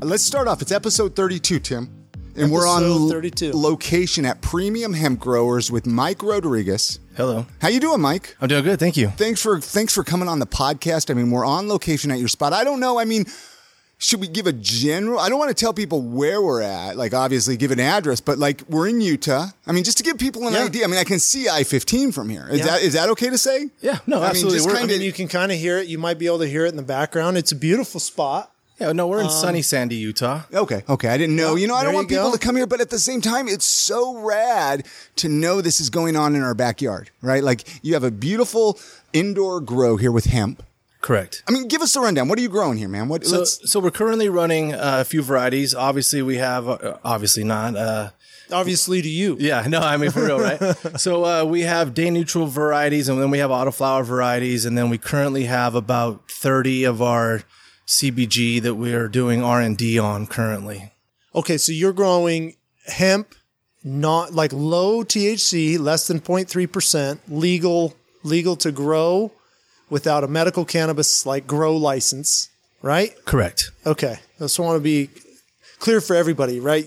[0.00, 0.62] Let's start off.
[0.62, 1.88] It's episode 32, Tim.
[2.36, 3.52] And we're on 32.
[3.54, 6.98] location at Premium Hemp Growers with Mike Rodriguez.
[7.16, 7.46] Hello.
[7.62, 8.36] How you doing, Mike?
[8.42, 8.78] I'm doing good.
[8.78, 9.08] Thank you.
[9.08, 11.10] Thanks for thanks for coming on the podcast.
[11.10, 12.52] I mean, we're on location at your spot.
[12.52, 12.98] I don't know.
[12.98, 13.24] I mean,
[13.96, 15.18] should we give a general?
[15.18, 16.98] I don't want to tell people where we're at.
[16.98, 19.46] Like, obviously, give an address, but like, we're in Utah.
[19.66, 20.64] I mean, just to give people an Yeah.
[20.64, 20.84] idea.
[20.84, 22.46] I mean, I can see I-15 from here.
[22.50, 22.66] Is Yeah.
[22.66, 23.70] that is that okay to say?
[23.80, 24.58] Yeah, no, I mean, absolutely.
[24.58, 25.88] just We're- I kinda- mean, you can kind of hear it.
[25.88, 27.38] You might be able to hear it in the background.
[27.38, 28.52] It's a beautiful spot.
[28.78, 30.42] Yeah, no, we're in sunny Sandy, Utah.
[30.52, 31.08] Okay, okay.
[31.08, 31.54] I didn't know.
[31.54, 32.32] Yeah, you know, I don't want people go.
[32.32, 35.88] to come here, but at the same time, it's so rad to know this is
[35.88, 37.42] going on in our backyard, right?
[37.42, 38.78] Like, you have a beautiful
[39.14, 40.62] indoor grow here with hemp.
[41.00, 41.42] Correct.
[41.48, 42.28] I mean, give us a rundown.
[42.28, 43.08] What are you growing here, man?
[43.08, 43.24] What?
[43.24, 45.74] So, let's, so we're currently running uh, a few varieties.
[45.74, 47.76] Obviously, we have, uh, obviously not.
[47.76, 48.10] Uh,
[48.52, 49.36] Obviously, to you.
[49.40, 50.60] yeah, no, I mean, for real, right?
[51.00, 54.64] so uh, we have day neutral varieties and then we have autoflower varieties.
[54.64, 57.42] And then we currently have about 30 of our
[57.86, 60.92] CBG that we are doing R&D on currently.
[61.34, 62.56] Okay, so you're growing
[62.86, 63.34] hemp,
[63.84, 69.30] not like low THC, less than 0.3%, legal, legal to grow
[69.88, 72.48] without a medical cannabis like grow license,
[72.82, 73.12] right?
[73.24, 73.70] Correct.
[73.86, 75.10] Okay, I just want to be
[75.78, 76.86] clear for everybody, right?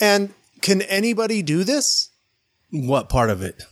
[0.00, 2.10] And can anybody do this?
[2.70, 3.62] What part of it?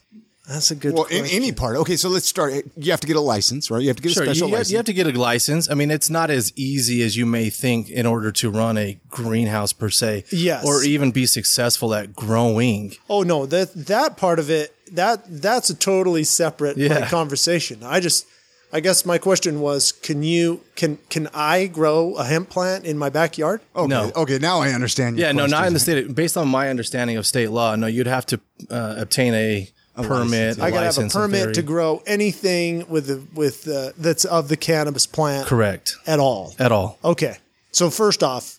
[0.48, 0.94] That's a good.
[0.94, 1.76] well, in any part.
[1.76, 2.52] Okay, so let's start.
[2.76, 3.82] You have to get a license, right?
[3.82, 4.70] You have to get Sure, a you special have, license.
[4.70, 5.68] you have to get a license.
[5.70, 8.98] I mean, it's not as easy as you may think in order to run a
[9.10, 10.24] greenhouse per se.
[10.30, 10.64] Yes.
[10.64, 12.94] Or even be successful at growing.
[13.10, 17.82] Oh no, that that part of it that that's a totally separate like, conversation.
[17.82, 18.26] I just
[18.72, 22.98] I guess my question was can you can can I grow a hemp plant in
[22.98, 23.60] my backyard?
[23.74, 24.12] okay, no.
[24.14, 25.18] okay, now I understand.
[25.18, 26.14] Your Yeah, no, not in the state.
[26.14, 29.68] Based on my understanding of state law, no, you'd have to uh, obtain a,
[30.02, 30.58] permit.
[30.58, 34.24] license, I got to have a permit to grow anything with the with uh, that's
[34.24, 35.96] of the cannabis plant Correct.
[36.06, 36.54] at all.
[36.58, 36.98] At all.
[37.04, 37.38] Okay.
[37.72, 38.58] So first off,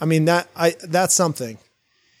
[0.00, 1.58] I mean that I that's something.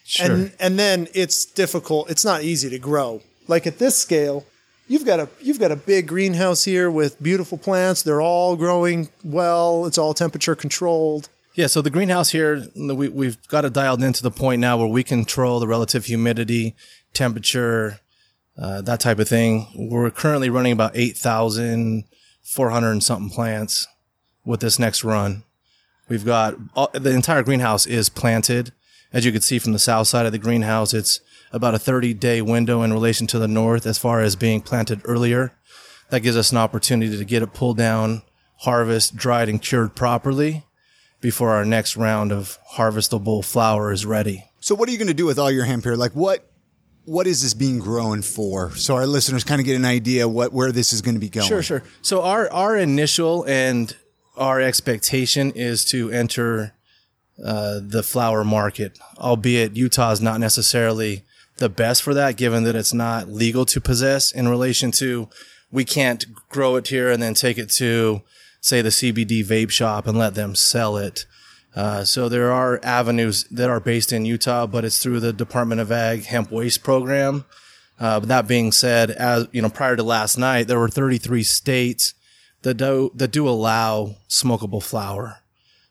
[0.04, 0.32] Sure.
[0.32, 2.10] And and then it's difficult.
[2.10, 3.22] It's not easy to grow.
[3.46, 4.46] Like at this scale,
[4.86, 8.02] you've got a you've got a big greenhouse here with beautiful plants.
[8.02, 9.86] They're all growing well.
[9.86, 11.28] It's all temperature controlled.
[11.54, 14.86] Yeah, so the greenhouse here, we, we've got it dialed into the point now where
[14.86, 16.76] we control the relative humidity,
[17.14, 17.98] temperature,
[18.58, 19.88] uh, that type of thing.
[19.90, 23.86] We're currently running about 8,400 and something plants
[24.44, 25.44] with this next run.
[26.08, 28.72] We've got all, the entire greenhouse is planted.
[29.12, 31.20] As you can see from the south side of the greenhouse, it's
[31.52, 35.00] about a 30 day window in relation to the north as far as being planted
[35.04, 35.52] earlier.
[36.10, 38.22] That gives us an opportunity to get it pulled down,
[38.60, 40.64] harvest, dried, and cured properly
[41.20, 44.44] before our next round of harvestable flower is ready.
[44.60, 45.96] So, what are you going to do with all your hemp here?
[45.96, 46.47] Like, what
[47.08, 48.70] what is this being grown for?
[48.72, 51.30] So our listeners kind of get an idea what where this is going to be
[51.30, 51.48] going.
[51.48, 51.82] Sure, sure.
[52.02, 53.96] So our our initial and
[54.36, 56.74] our expectation is to enter
[57.42, 61.24] uh, the flower market, albeit Utah is not necessarily
[61.56, 65.28] the best for that, given that it's not legal to possess in relation to
[65.70, 68.22] we can't grow it here and then take it to
[68.60, 71.26] say the CBD vape shop and let them sell it.
[71.78, 75.80] Uh, so there are avenues that are based in Utah, but it's through the Department
[75.80, 77.44] of Ag hemp waste program.
[78.00, 81.44] Uh, but that being said, as you know, prior to last night, there were 33
[81.44, 82.14] states
[82.62, 85.36] that do that do allow smokable flower.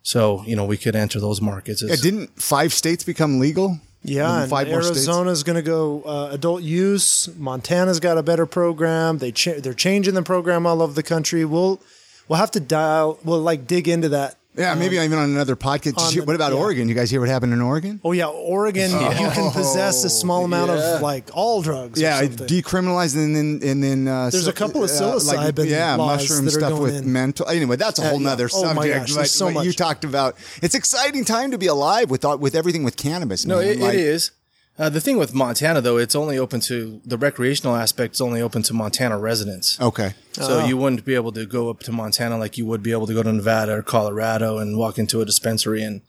[0.03, 1.81] So you know, we could enter those markets.
[1.81, 3.80] Yeah, didn't five states become legal?
[4.04, 5.08] Yeah, and five more states?
[5.08, 7.30] Arizona's going to go uh, adult use.
[7.38, 9.19] Montana's got a better program.
[9.19, 11.46] They cha- they're changing the program all over the country.
[11.46, 11.81] We'll
[12.28, 13.19] we'll have to dial.
[13.24, 14.36] We'll like dig into that.
[14.57, 15.97] Yeah, maybe I'm even on another podcast.
[16.00, 16.57] On you hear- the- what about yeah.
[16.59, 16.90] Oregon?
[16.90, 18.01] You guys hear what happened in Oregon?
[18.03, 18.90] Oh yeah, Oregon.
[18.91, 18.97] You
[19.29, 22.01] can possess a small amount of like all drugs.
[22.01, 22.47] Yeah, something.
[22.47, 26.56] decriminalized and then and then uh, There's a couple of psilocybin yeah, laws mushroom that
[26.56, 27.13] are stuff going with in.
[27.13, 27.47] mental.
[27.47, 28.29] Anyway, that's a Uh, whole yeah.
[28.29, 29.07] nother Oh my subject.
[29.07, 32.56] gosh, but, so but you talked about it's exciting time to be alive with with
[32.56, 33.45] everything with cannabis.
[33.45, 33.68] no, man.
[33.68, 34.31] it, Like, it is.
[34.80, 38.14] Uh, the thing with Montana, though, it's only open to the recreational aspect.
[38.16, 39.80] is only open to Montana residents.
[39.82, 40.13] Okay.
[40.34, 43.07] So you wouldn't be able to go up to Montana like you would be able
[43.07, 46.01] to go to Nevada or Colorado and walk into a dispensary and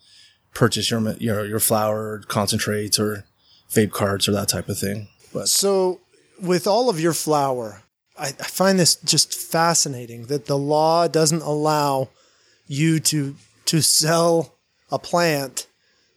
[0.53, 3.25] purchase your your your flower concentrates or
[3.71, 5.09] vape carts or that type of thing.
[5.33, 6.01] But So,
[6.41, 7.83] with all of your flower,
[8.19, 12.11] I, I find this just fascinating that the law doesn't allow
[12.67, 13.35] you to
[13.67, 14.57] to sell
[14.91, 15.68] a plant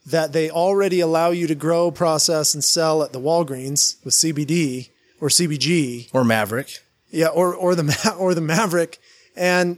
[0.06, 4.90] that they already allow you to grow, process, and sell at the Walgreens with CBD
[5.20, 6.80] or CBG, or Maverick.
[7.12, 9.00] yeah, or or the Ma- or the Maverick,
[9.36, 9.78] and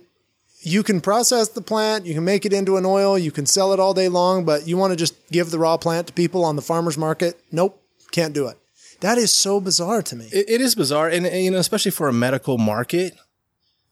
[0.62, 3.74] you can process the plant, you can make it into an oil, you can sell
[3.74, 6.46] it all day long, but you want to just give the raw plant to people
[6.46, 7.38] on the farmers market?
[7.52, 7.82] Nope,
[8.12, 8.58] can't do it.
[9.02, 10.30] That is so bizarre to me.
[10.32, 13.14] It, it is bizarre, and, and, you know, especially for a medical market,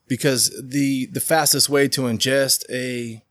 [0.08, 3.22] because the the fastest way to ingest a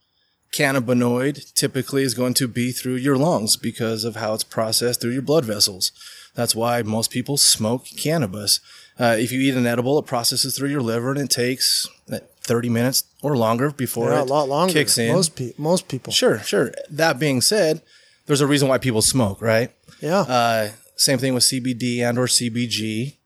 [0.53, 5.13] cannabinoid typically is going to be through your lungs because of how it's processed through
[5.13, 5.93] your blood vessels.
[6.35, 8.61] That's why most people smoke cannabis.
[8.99, 12.19] Uh, if you eat an edible, it processes through your liver and it takes uh,
[12.43, 14.73] 30 minutes or longer before Yeah, it a lot longer.
[14.73, 15.13] kicks in.
[15.15, 16.13] Most pe- most people.
[16.13, 16.73] Sure, sure.
[16.91, 17.83] That being said,
[18.27, 19.73] there's a reason why people smoke, right?
[20.01, 20.21] Yeah.
[20.21, 23.17] Uh, same thing with CBD and or CBG.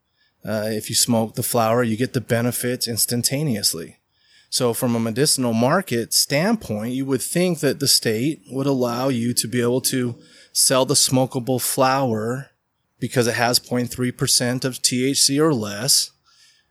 [0.47, 3.97] Uh, if you smoke the flower, you get the benefits instantaneously.
[4.55, 9.35] So from a medicinal market standpoint, you would think that the state would allow you
[9.35, 10.15] to be able to
[10.53, 12.51] sell the smokable flower
[13.01, 16.13] because it has 0.3% of THC or less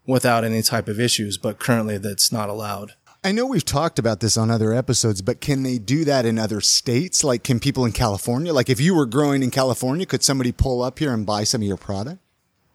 [0.07, 1.37] without any type of issues.
[1.37, 2.93] But currently that's not allowed.
[3.21, 6.39] I know we've talked about this on other episodes, but can they do that in
[6.39, 7.21] other states?
[7.21, 10.81] Like, can people in California, like if you were growing in California, could somebody pull
[10.81, 12.22] up here and buy some of your product?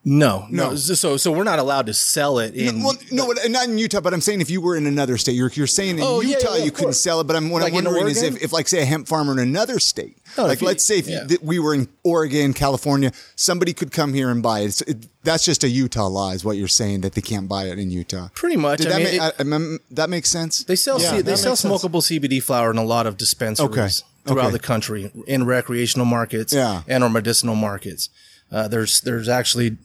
[0.05, 0.69] No, no.
[0.69, 0.75] No.
[0.75, 2.81] So, so we're not allowed to sell it in.
[2.81, 5.51] well, no, not in Utah, but I'm saying if you were in another state, you're,
[5.53, 7.01] you're saying in Oh, Utah yeah, you couldn't course.
[7.01, 7.25] sell it.
[7.27, 9.39] But I'm what Like I'm wondering is if, if, like, say, a hemp farmer in
[9.39, 11.25] another state, No, like you- let's say if yeah.
[11.25, 14.81] th- we were in Oregon, California, somebody could come here and buy it.
[14.87, 15.05] It.
[15.23, 17.91] That's just a Utah law, is what you're saying that they can't buy it in
[17.91, 18.29] Utah.
[18.33, 18.77] Pretty much.
[18.79, 20.63] Did I that, mean, ma- it- I- I'm- that makes sense?
[20.63, 21.83] They sell Yeah, C- they sell sense.
[21.83, 23.89] smokable CBD flower in a lot of dispensaries Okay.
[24.25, 24.53] throughout Okay.
[24.53, 26.83] the country in recreational markets Yeah.
[26.87, 28.09] and or medicinal markets.
[28.51, 29.77] Uh, there's there's actually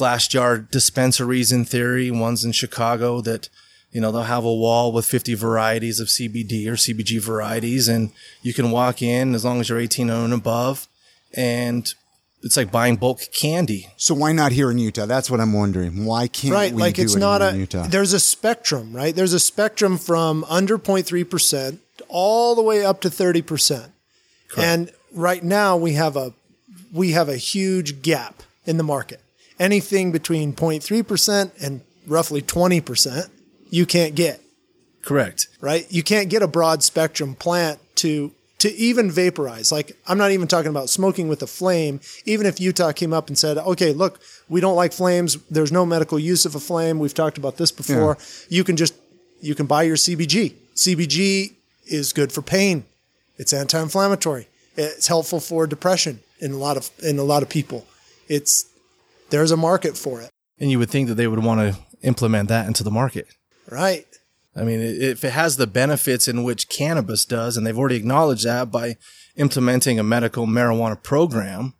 [0.00, 3.50] glass jar dispensaries in theory, ones in Chicago that
[3.92, 8.10] you know they'll have a wall with 50 varieties of CBD or CBG varieties, and
[8.40, 10.88] you can walk in as long as you're 18 and above,
[11.34, 11.92] and
[12.42, 13.88] it's like buying bulk candy.
[13.98, 15.04] So why not here in Utah?
[15.04, 16.06] That's what I'm wondering.
[16.06, 17.86] Why can't right we like do it's it not here a in Utah?
[17.86, 23.10] there's a spectrum right there's a spectrum from under 0.3% all the way up to
[23.10, 23.90] 30%
[24.56, 26.32] and right now we have a
[26.92, 29.20] we have a huge gap in the market
[29.60, 33.30] anything between 0.3% and roughly 20%
[33.70, 34.40] you can't get
[35.02, 35.46] Correct.
[35.60, 35.86] right?
[35.90, 39.72] You can't get a broad spectrum plant to to even vaporize.
[39.72, 42.00] Like I'm not even talking about smoking with a flame.
[42.26, 44.20] Even if Utah came up and said, "Okay, look,
[44.50, 45.36] we don't like flames.
[45.50, 46.98] There's no medical use of a flame.
[46.98, 48.18] We've talked about this before.
[48.50, 48.94] You can just
[49.40, 50.54] you can buy your CBG.
[50.74, 51.54] CBG
[51.86, 52.84] is good for pain.
[53.38, 54.48] It's anti-inflammatory.
[54.76, 57.86] It's helpful for depression in a lot of in a lot of people.
[58.28, 58.66] It's
[59.30, 62.48] there's a market for it, And you would think that they would want to implement
[62.48, 63.26] that into the market.
[63.70, 64.06] right?
[64.56, 68.44] I mean, if it has the benefits in which cannabis does, and they've already acknowledged
[68.44, 68.96] that by
[69.36, 71.74] implementing a medical marijuana program,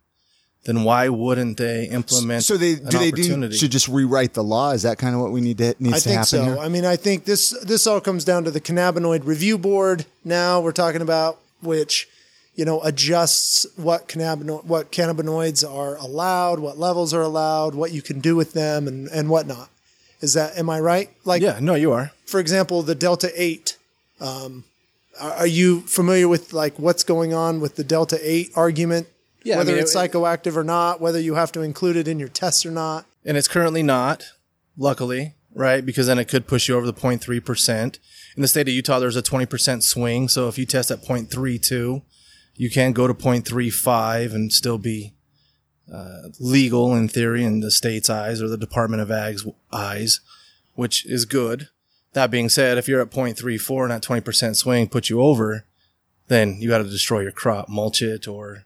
[0.63, 2.43] then why wouldn't they implement?
[2.43, 4.71] so they an do they do, should just rewrite the law?
[4.71, 6.43] Is that kind of what we need to needs I to think happen so.
[6.43, 6.57] here?
[6.59, 10.05] I mean, I think this this all comes down to the cannabinoid review board.
[10.23, 12.07] Now we're talking about which,
[12.55, 18.01] you know, adjusts what cannabino- what cannabinoids are allowed, what levels are allowed, what you
[18.01, 19.69] can do with them, and and whatnot.
[20.21, 21.09] Is that am I right?
[21.25, 22.11] Like, yeah, no, you are.
[22.25, 23.77] for example, the Delta Eight.
[24.19, 24.65] Um,
[25.19, 29.07] are, are you familiar with like what's going on with the Delta Eight argument?
[29.43, 32.07] Yeah, I whether mean, it's it- psychoactive or not, whether you have to include it
[32.07, 33.05] in your tests or not.
[33.25, 34.25] and it's currently not,
[34.77, 35.83] luckily, right?
[35.85, 37.97] Because then it could push you over the 0.3%.
[38.35, 40.27] In the state of Utah, there's a 20% swing.
[40.27, 42.03] So if you test at 0.32,
[42.61, 45.13] you can go to 0.35 and still be
[45.91, 50.19] uh, legal in theory in the state's eyes or the Department of Ag's eyes,
[50.75, 51.69] which is good.
[52.13, 55.65] That being said, if you're at 0.34 and that 20% swing puts you over,
[56.27, 58.65] then you got to destroy your crop, mulch it or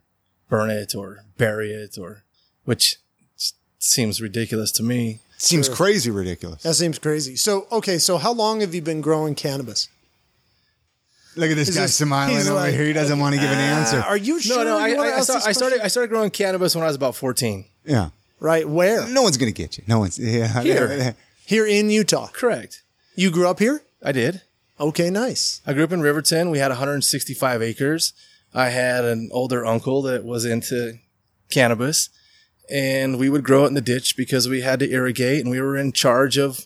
[0.50, 2.24] burn it or bury it or,
[2.66, 2.98] which
[3.80, 5.22] seems ridiculous to me.
[5.38, 6.64] Seems crazy ridiculous.
[6.64, 7.38] That seems crazy.
[7.38, 9.88] So, okay, so how long have you been growing cannabis?
[11.36, 12.86] Look at this guy this- smiling he's over like, here.
[12.86, 14.00] He doesn't want to give an answer.
[14.00, 14.64] Are you sure?
[14.64, 15.82] No, no, you I, I, I, ask start, this I started.
[15.82, 17.66] I started growing cannabis when I was about fourteen.
[17.86, 18.10] Yeah.
[18.40, 19.08] Right, where?
[19.08, 19.84] No one's gonna get you.
[19.88, 20.20] No one's.
[20.20, 20.62] Yeah.
[20.62, 21.16] Here.
[21.46, 22.28] Here in Utah.
[22.28, 22.82] Correct.
[23.16, 23.82] You grew up here?
[24.04, 24.42] I did.
[24.80, 25.62] Okay, nice.
[25.66, 26.50] I grew up in Riverton.
[26.50, 28.14] We had 165 acres.
[28.54, 30.98] I had an older uncle that was into
[31.50, 32.10] cannabis,
[32.70, 35.62] and we would grow it in the ditch because we had to irrigate, and we
[35.62, 36.66] were in charge of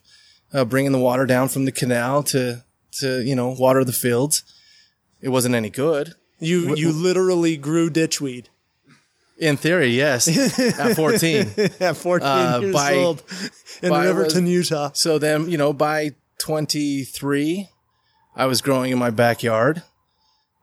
[0.54, 4.44] uh, bringing the water down from the canal to to you know water the fields.
[5.22, 6.14] It wasn't any good.
[6.40, 8.46] You you literally grew ditchweed
[9.38, 10.28] In theory, yes.
[10.80, 11.52] At 14.
[11.80, 13.24] at 14 Uh, years by- old
[13.82, 14.92] in by- Riverton, Utah.
[14.94, 17.68] So then, you know, by 23,
[18.36, 19.84] I was growing in my backyard.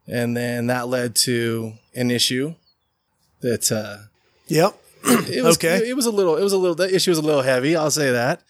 [0.08, 2.54] And then that led to an issue
[3.40, 4.06] that, uh,
[4.48, 4.74] Yep.
[5.04, 5.88] it was, Okay.
[5.88, 7.74] it, was a little, it was a little, the issue was a little heavy.
[7.76, 8.42] I'll say that.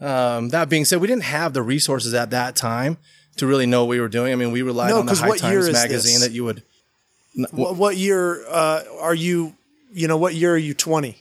[0.00, 2.96] Um, that being said, we didn't have the resources at that time
[3.40, 4.32] to really know what we were doing.
[4.32, 6.28] I mean, we relied No, on the High what year Times is magazine this?
[6.28, 6.62] that you would,
[7.50, 9.54] What, what year uh, are you?
[9.92, 11.16] You know, what year are you 20?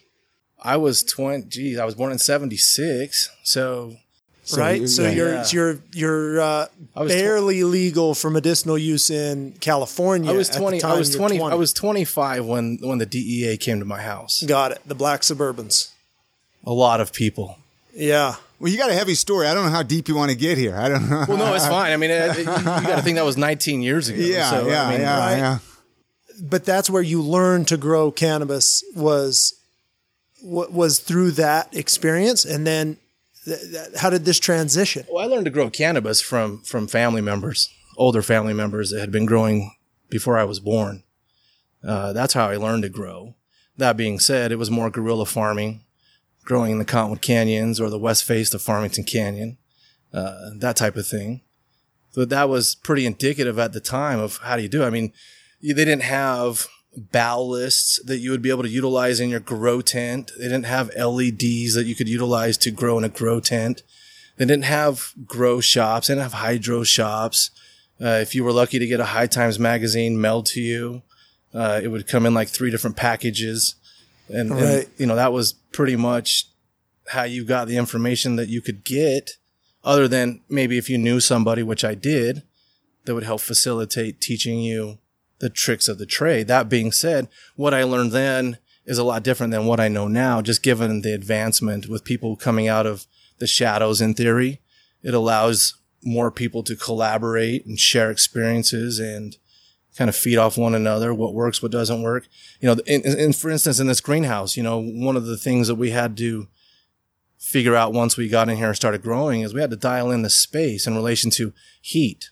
[0.61, 3.29] I was 20, geez, I was born in 76.
[3.43, 3.95] So
[4.43, 4.81] So right?
[4.81, 5.09] you- So yeah.
[5.11, 5.45] you're Yeah.
[5.51, 10.31] you're you're uh, I was tw- barely legal for medicinal use in California.
[10.31, 10.83] I was at the twenty.
[10.83, 11.39] I was you're twenty.
[11.41, 14.43] I was twenty five when when the DEA came to my house.
[14.43, 14.79] Got it.
[14.85, 15.91] The black Suburbans.
[16.65, 17.57] A lot of people.
[17.93, 18.35] Yeah.
[18.59, 19.47] Well, you got a heavy story.
[19.47, 20.75] I don't know how deep you want to get here.
[20.75, 21.25] I don't know.
[21.27, 21.91] Well, no, it's fine.
[21.93, 24.19] I mean, it, it- you, got to think that was 19 years ago.
[24.21, 25.37] yeah, so, yeah, I mean, yeah, right?
[25.37, 25.59] yeah.
[26.41, 29.53] But that's where you learned to grow cannabis was
[30.43, 32.97] wa- was through that experience, and then
[33.45, 35.05] th- th- how did this transition?
[35.11, 39.11] Well, I learned to grow cannabis from from family members, older family members that had
[39.11, 39.75] been growing
[40.09, 41.03] before I was born.
[41.85, 43.35] Uh, that's how I learned to grow.
[43.77, 45.81] That being said, it was more guerrilla farming,
[46.49, 49.59] growing in the Cottonwood Canyons or the west face of Farmington Canyon,
[50.11, 51.41] uh, that type of thing.
[52.09, 54.83] So that was pretty indicative at the time of how do you do.
[54.83, 55.13] I mean,
[55.61, 60.31] they didn't have ballasts that you would be able to utilize in your grow tent.
[60.39, 63.83] They didn't have LEDs that you could utilize to grow in a grow tent.
[64.37, 66.07] They didn't have grow shops.
[66.07, 67.51] They didn't have hydro shops.
[68.01, 71.03] Uh, if you were lucky to get a High Times magazine mailed to you,
[71.53, 73.75] uh, it would come in like three different packages.
[74.29, 76.45] And, and, you know, that was pretty much
[77.07, 79.31] how you got the information that you could get
[79.83, 82.43] other than maybe if you knew somebody, which I did,
[83.05, 84.99] that would help facilitate teaching you
[85.39, 86.47] the tricks of the trade.
[86.47, 90.07] That being said, what I learned then is a lot different than what I know
[90.07, 93.07] now, just given the advancement with people coming out of
[93.39, 94.59] the shadows in theory.
[95.01, 99.37] It allows more people to collaborate and share experiences and
[99.99, 102.25] kind of feed off one another, what works, what doesn't work.
[102.61, 105.67] You know, in, in, for instance, in this greenhouse, you know, one of the things
[105.67, 106.47] that we had to
[107.37, 110.09] figure out once we got in here and started growing is we had to dial
[110.09, 111.51] in the space in relation to
[111.81, 112.29] heat.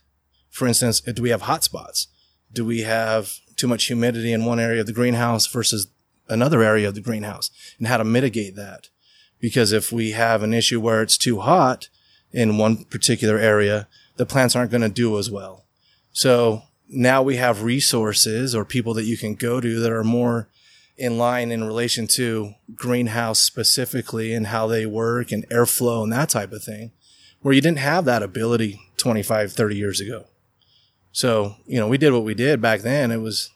[0.50, 2.08] For instance, do we have hot spots?
[2.54, 5.88] Do we have too much humidity in one area of the greenhouse versus
[6.30, 8.88] another area of the greenhouse and how to mitigate that?
[9.42, 11.90] Because if we have an issue where it's too hot
[12.32, 15.66] in one particular area, the plants aren't going to do as well.
[16.14, 20.50] So now we have resources or people that you can go to that are more
[20.98, 26.30] in line in relation to greenhouse specifically and how they work and airflow and that
[26.30, 26.92] type of thing,
[27.42, 30.26] where you didn't have that ability 25, 30 years ago.
[31.12, 33.12] So, you know, we did what we did back then.
[33.12, 33.52] It was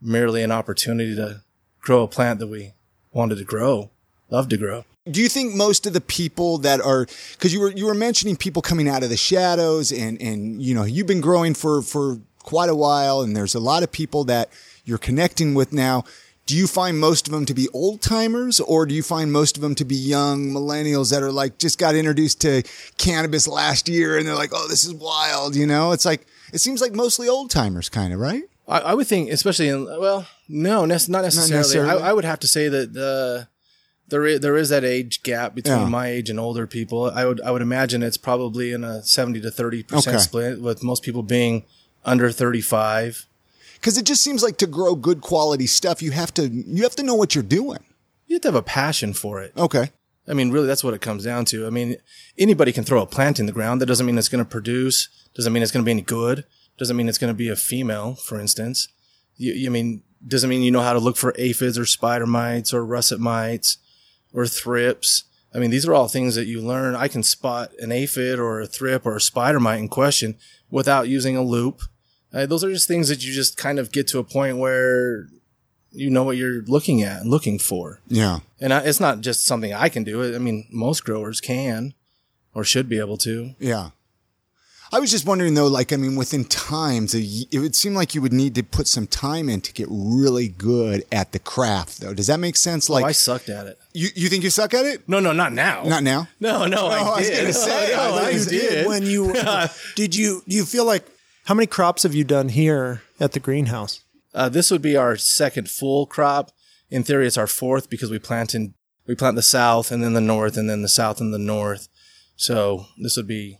[0.00, 1.42] merely an opportunity to
[1.80, 2.72] grow a plant that we
[3.12, 3.90] wanted to grow,
[4.30, 4.84] loved to grow.
[5.10, 8.36] do you think most of the people that are because you were you were mentioning
[8.36, 12.20] people coming out of the shadows and and you know you've been growing for for
[12.46, 14.48] quite a while and there's a lot of people that
[14.86, 16.02] you're connecting with now
[16.46, 19.56] do you find most of them to be old timers or do you find most
[19.56, 22.62] of them to be young millennials that are like just got introduced to
[22.98, 26.58] cannabis last year and they're like oh this is wild you know it's like it
[26.58, 30.26] seems like mostly old timers kind of right I, I would think, especially in well,
[30.48, 31.56] no, nec- not necessarily.
[31.60, 32.02] necessarily.
[32.02, 33.46] I, I would have to say that the
[34.08, 35.88] there is, there is that age gap between Yeah.
[35.88, 37.08] my age and older people.
[37.08, 40.22] I would I would imagine it's probably in a seventy to thirty percent Okay.
[40.24, 41.62] split, with most people being
[42.06, 43.26] under thirty five.
[43.74, 46.96] because it just seems like to grow good quality stuff you have to you have
[46.96, 47.80] to know what you're doing
[48.26, 49.52] You have to have a passion for it.
[49.56, 49.90] okay
[50.28, 51.68] I mean, really, that's what it comes down to.
[51.68, 51.98] I mean,
[52.36, 53.80] anybody can throw a plant in the ground.
[53.80, 55.08] That doesn't mean it's going to produce.
[55.36, 56.44] Doesn't mean it's going to be any good.
[56.78, 58.88] Doesn't mean it's going to be a female, for instance.
[59.36, 62.74] You, you mean doesn't mean you know how to look for aphids or spider mites
[62.74, 63.78] or russet mites
[64.32, 65.22] or thrips.
[65.54, 66.96] I mean, these are all things that you learn.
[66.96, 70.34] I can spot an aphid or a thrip or a spider mite in question
[70.72, 71.82] without using a loupe.
[72.36, 75.26] Uh, those are just things that you just kind of get to a point where
[75.92, 78.00] you know what you're looking at and looking for.
[78.08, 80.34] yeah And I, it's not just something I can do.
[80.34, 81.94] I mean, most growers can
[82.54, 83.54] or should be able to.
[83.58, 83.90] Yeah.
[84.92, 88.22] I was just wondering though, like, I mean, within times, it would seem like you
[88.22, 92.14] would need to put some time in to get really good at the craft, though.
[92.14, 92.88] Does that make sense?
[92.88, 93.78] Like, oh, I sucked at it.
[93.94, 95.08] you, you think you suck at it?
[95.08, 95.82] No, no, not now.
[95.82, 96.28] Not now.
[96.38, 97.40] No, no, Oh, I I was did.
[97.40, 98.86] gonna say, no, I I you did.
[98.86, 99.34] when you
[99.96, 101.04] did you do you feel like
[101.46, 104.00] how many crops have you done here at the greenhouse?
[104.34, 106.50] Uh, this would be our second full crop.
[106.90, 108.74] In theory, it's our fourth because we plant in
[109.06, 111.88] we plant the south and then the north and then the south and the north.
[112.36, 113.58] So this would be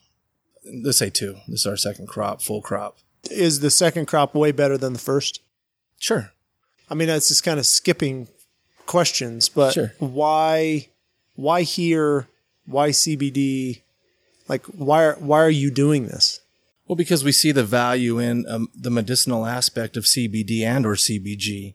[0.85, 1.37] let's say two.
[1.49, 2.99] This is our second crop, full crop.
[3.31, 5.41] Is the second crop way better than the first?
[5.99, 6.33] Sure.
[6.91, 8.29] I mean, that's just kind of skipping
[8.87, 9.93] questions, but Sure.
[9.99, 10.89] why
[11.35, 12.29] why here?
[12.67, 13.83] Why CBD?
[14.49, 16.41] Like why are, why are you doing this?
[16.87, 20.95] Well, because we see the value in um, the medicinal aspect of CBD and or
[20.95, 21.75] CBG,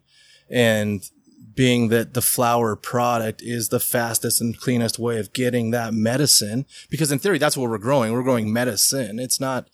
[0.50, 1.10] and
[1.54, 6.66] being that the flower product is the fastest and cleanest way of getting that medicine.
[6.90, 8.14] Because in theory, that's what we're growing.
[8.14, 9.20] We're growing medicine.
[9.20, 9.68] It's not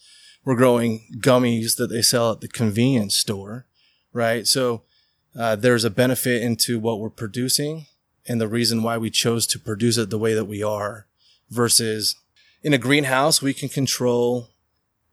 [0.44, 3.66] we're growing gummies that they sell at the convenience store,
[4.14, 4.48] right?
[4.48, 4.84] So
[5.38, 7.86] uh, there's a benefit into what we're producing,
[8.26, 11.06] and the reason why we chose to produce it the way that we are,
[11.50, 12.16] versus
[12.64, 14.50] in a greenhouse, we can control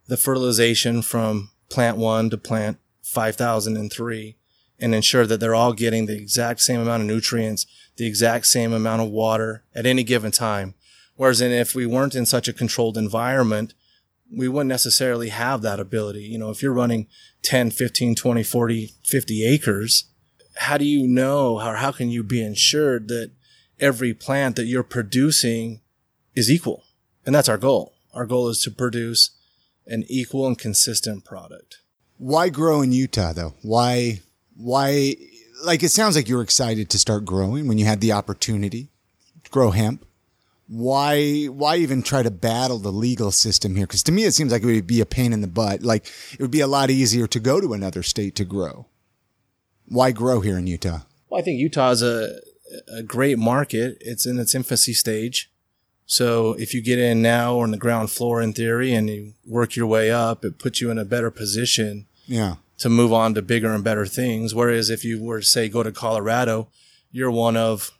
[0.07, 4.37] the fertilization from plant one to plant 5003
[4.79, 8.73] and ensure that they're all getting the exact same amount of nutrients, the exact same
[8.73, 10.75] amount of water at any given time.
[11.17, 13.75] Whereas if we weren't in such a controlled environment,
[14.31, 16.23] we wouldn't necessarily have that ability.
[16.23, 17.07] You know, if you're running
[17.43, 20.05] 10, 15, 20, 40, 50 acres,
[20.57, 23.31] how do you know or how can you be ensured that
[23.79, 25.81] every plant that you're producing
[26.35, 26.85] is equal?
[27.25, 27.95] And that's our goal.
[28.13, 29.31] Our goal is to produce
[29.87, 31.79] an equal and consistent product.
[32.19, 33.55] Why grow in Utah though?
[33.63, 34.21] Why,
[34.57, 35.17] why,
[35.65, 38.89] like it sounds like you were excited to start growing when you had the opportunity
[39.43, 40.05] to grow hemp.
[40.67, 43.87] Why, why even try to battle the legal system here?
[43.87, 45.83] Cause to me, it seems like it would be a pain in the butt.
[45.83, 48.87] Like it would be a lot easier to go to another state to grow.
[49.87, 51.01] Why grow here in Utah?
[51.29, 52.41] Well, I think Utah is a,
[52.89, 53.99] a great market.
[54.01, 55.51] It's in its infancy stage.
[56.07, 59.33] So if you get in now or in the ground floor in theory and you
[59.47, 62.57] work your way up, it puts you in a better position Yeah.
[62.79, 64.55] to move on to bigger and better things.
[64.55, 66.69] Whereas if you were to say go to Colorado,
[67.11, 67.93] you're one of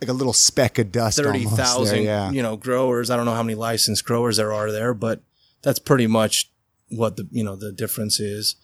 [0.00, 1.18] Like a little speck of dust.
[1.18, 2.30] thirty thousand, Yeah.
[2.30, 3.10] you know, growers.
[3.10, 5.20] I don't know how many licensed growers there are there, but
[5.62, 6.50] that's pretty much
[6.90, 8.56] what the you know the difference is.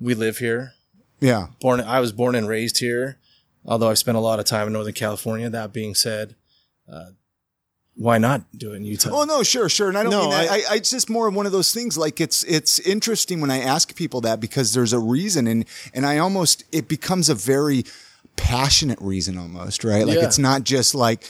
[0.00, 0.72] We live here.
[1.20, 1.48] Yeah.
[1.60, 3.18] Born, I was born and raised here,
[3.64, 5.48] although I've spent a lot of time in Northern California.
[5.50, 6.36] That being said,
[6.90, 7.10] uh,
[7.96, 9.10] why not do it in Utah?
[9.12, 9.88] Oh no, sure, sure.
[9.88, 10.50] And I don't No, mean that.
[10.50, 11.96] I, I- I, it's just more of one of those things.
[11.96, 16.04] Like it's it's interesting when I ask people that because there's a reason, and and
[16.06, 17.84] I almost it becomes a very
[18.36, 20.06] passionate reason almost, right?
[20.06, 20.26] Like Yeah.
[20.26, 21.24] it's not just like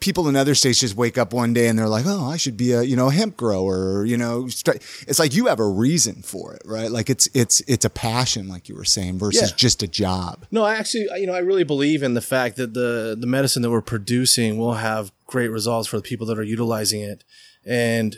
[0.00, 2.56] people in other states just wake up one day and they're like, oh, I should
[2.56, 4.46] be a you know a hemp grower, or, you know.
[4.46, 6.90] It's like you have a reason for it, right?
[6.90, 9.56] Like it's it's it's a passion, like you were saying, versus Yeah.
[9.56, 10.46] just a job.
[10.50, 13.62] No, I actually, you know, I really believe in the fact that the the medicine
[13.62, 17.24] that we're producing will have great results for the people that are utilizing it,
[17.64, 18.16] and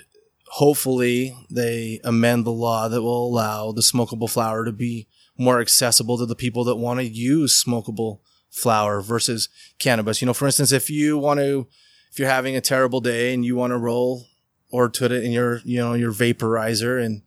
[0.48, 6.16] hopefully they amend the law that will allow the smokable flower to be more accessible
[6.16, 8.20] to the people that want to use smokable
[8.56, 10.20] flower versus cannabis.
[10.22, 11.66] You know, for instance, if you want to,
[12.10, 14.26] if you're having a terrible day and you want to roll
[14.70, 17.22] or put it in your, you know, your vaporizer and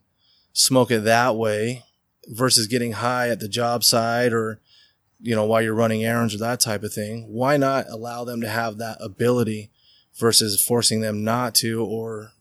[0.52, 1.84] smoke it that way
[2.26, 4.60] versus getting high at the job site or
[5.22, 8.40] you know, while you're running errands or that type of thing, why not allow them
[8.40, 9.70] to have that ability
[10.18, 12.32] versus forcing them not to or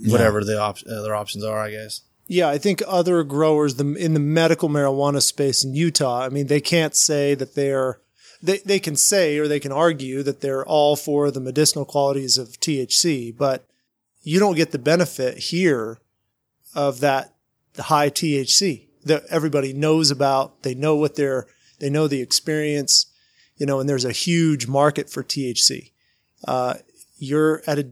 [0.00, 2.00] whatever the op- other options are, I guess.
[2.28, 6.60] Yeah, I think other growers in the medical marijuana space in Utah, I mean, they
[6.60, 8.00] can't say that they're,
[8.42, 12.36] they, they can say or they can argue that they're all for the medicinal qualities
[12.36, 13.64] of THC, but
[14.22, 15.98] you don't get the benefit here
[16.74, 17.34] of that
[17.78, 20.64] high THC that everybody knows about.
[20.64, 21.46] They know what they're,
[21.78, 23.06] they know the experience,
[23.56, 25.92] you know, and there's a huge market for THC.
[26.46, 26.74] Uh,
[27.18, 27.88] you're at a,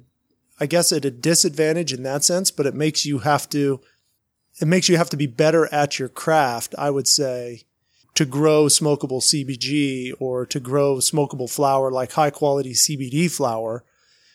[0.59, 3.81] I guess at a disadvantage in that sense, but it makes you have to,
[4.61, 7.63] it makes you have to be better at your craft, I would say,
[8.15, 13.85] to grow smokable CBG or to grow smokable flower like high quality CBD flower,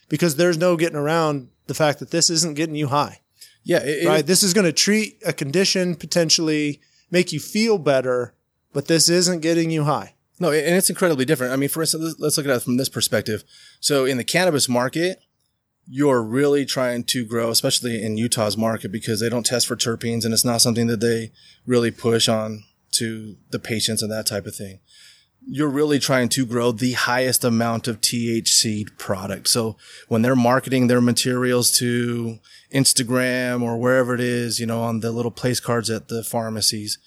[0.09, 3.21] because there's no getting around the fact that this isn't getting you high,
[3.63, 4.19] Yeah, it, right?
[4.21, 8.33] it, This is going to treat a condition, potentially make you feel better,
[8.73, 10.15] but this isn't getting you high.
[10.39, 11.53] no, and it's incredibly different.
[11.53, 13.43] I mean, for instance, let's- let's look at it from this perspective.
[13.79, 15.19] So in the cannabis market,
[15.91, 20.23] you're really trying to grow, especially in Utah's market, because they don't test for terpenes
[20.23, 21.31] and it's not something that they
[21.65, 24.79] really push on to the patients and that type of thing.
[25.47, 29.47] You're really trying to grow the highest amount of THC product.
[29.47, 32.37] So when they're marketing their materials to
[32.71, 36.99] Instagram or wherever it is, you know, on the little place cards at the pharmacies,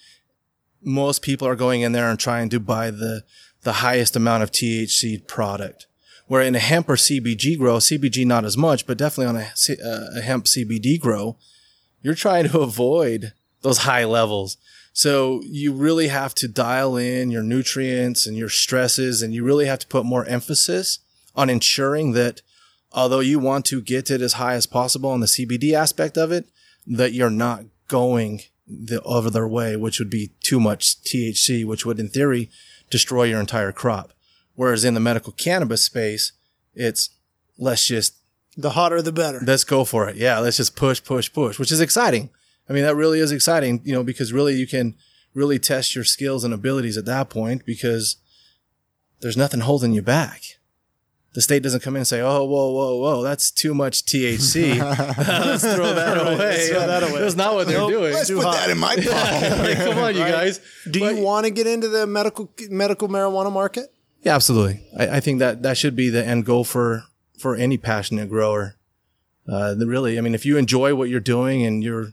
[0.82, 3.22] most people are going in there and trying to buy the,
[3.62, 5.86] the highest amount of THC product.
[6.26, 9.84] Where in a hemp or CBG grow, CBG not as much, but definitely on a,
[9.84, 11.36] uh, a hemp CBD grow,
[12.02, 13.32] you're trying to avoid
[13.62, 14.56] those high levels.
[14.92, 19.66] So you really have to dial in your nutrients and your stresses, and you really
[19.66, 20.98] have to put more emphasis
[21.34, 22.42] on ensuring that
[22.92, 26.30] although you want to get it as high as possible on the CBD aspect of
[26.30, 26.46] it,
[26.86, 31.98] that you're not going the other way, which would be too much THC, which would
[31.98, 32.50] in theory
[32.90, 34.12] destroy your entire crop.
[34.54, 36.32] Whereas in the medical cannabis space,
[36.74, 37.10] it's
[37.58, 38.14] let's just
[38.56, 39.40] The hotter, the better.
[39.46, 40.16] let's go for it.
[40.16, 42.30] Yeah, let's just push, push, push, which is exciting.
[42.68, 44.94] I mean, that really is exciting, you know, because really you can
[45.34, 48.16] really test your skills and abilities at that point because
[49.20, 50.42] there's nothing holding you back.
[51.34, 54.76] The state doesn't come in and say, "Oh, whoa, whoa, whoa, that's too much THC.
[55.18, 57.20] Let's throw that away." let's throw that away.
[57.20, 58.12] That's not what they're doing.
[58.12, 58.56] Let's too put hot.
[58.56, 59.58] that in my palm.
[59.64, 60.60] Like, come on, you guys.
[60.90, 63.86] Do But- you want to get into the medical medical marijuana market?
[64.22, 64.80] Yeah, absolutely.
[64.96, 67.04] I, I think that that should be the end goal for
[67.38, 68.76] for any passionate grower.
[69.48, 72.12] uh, really, I mean, if you enjoy what you're doing and you're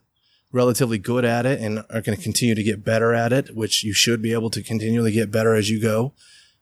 [0.52, 3.84] relatively good at it and are going to continue to get better at it, which
[3.84, 6.14] you should be able to continually get better as you go.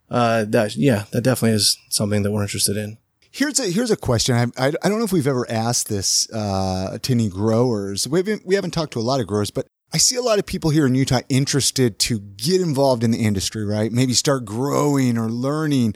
[0.09, 2.97] Uh, that, yeah, that definitely is something that we're interested in.
[3.29, 4.35] Here's a here's a question.
[4.35, 8.07] I, I, I don't know if we've ever asked this uh, to any growers.
[8.07, 10.39] We haven't we haven't talked to a lot of growers, but I see a lot
[10.39, 13.91] of people here in Utah interested to get involved in the industry, right?
[13.91, 15.95] Maybe start growing or learning.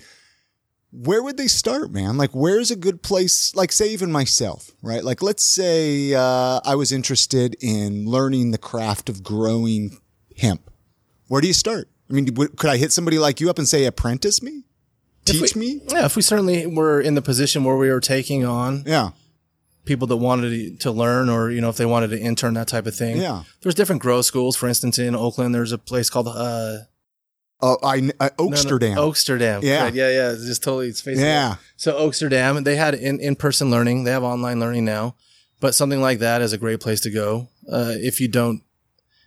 [0.91, 2.17] Where would they start, man?
[2.17, 3.53] Like, where's a good place?
[3.53, 5.03] Like, say, even myself, right?
[5.03, 9.97] Like, let's say uh, I was interested in learning the craft of growing
[10.37, 10.69] hemp.
[11.27, 11.89] Where do you start?
[12.09, 14.63] I mean, could I hit somebody like you up and say, apprentice me?
[15.25, 15.81] Teach we, me?
[15.87, 19.11] Yeah, if we certainly were in the position where we were taking on Yeah.
[19.85, 22.85] People that wanted to learn or, you know, if they wanted to intern, that type
[22.85, 23.17] of thing.
[23.17, 23.43] Yeah.
[23.61, 24.55] There's different grow schools.
[24.55, 26.77] For instance, in Oakland, there's a place called, uh,
[27.63, 28.95] Oh, I, uh, no, no, Oaksterdam.
[28.95, 29.61] Oaksterdam.
[29.61, 29.83] Yeah.
[29.83, 30.09] Right, Yeah.
[30.09, 30.31] Yeah.
[30.31, 31.57] It's just totally, it's facing Yeah.
[31.77, 34.03] So Oaksterdam, they had in, in-person learning.
[34.03, 35.15] They have online learning now,
[35.59, 37.49] but something like that is a great place to go.
[37.71, 38.63] Uh, if you don't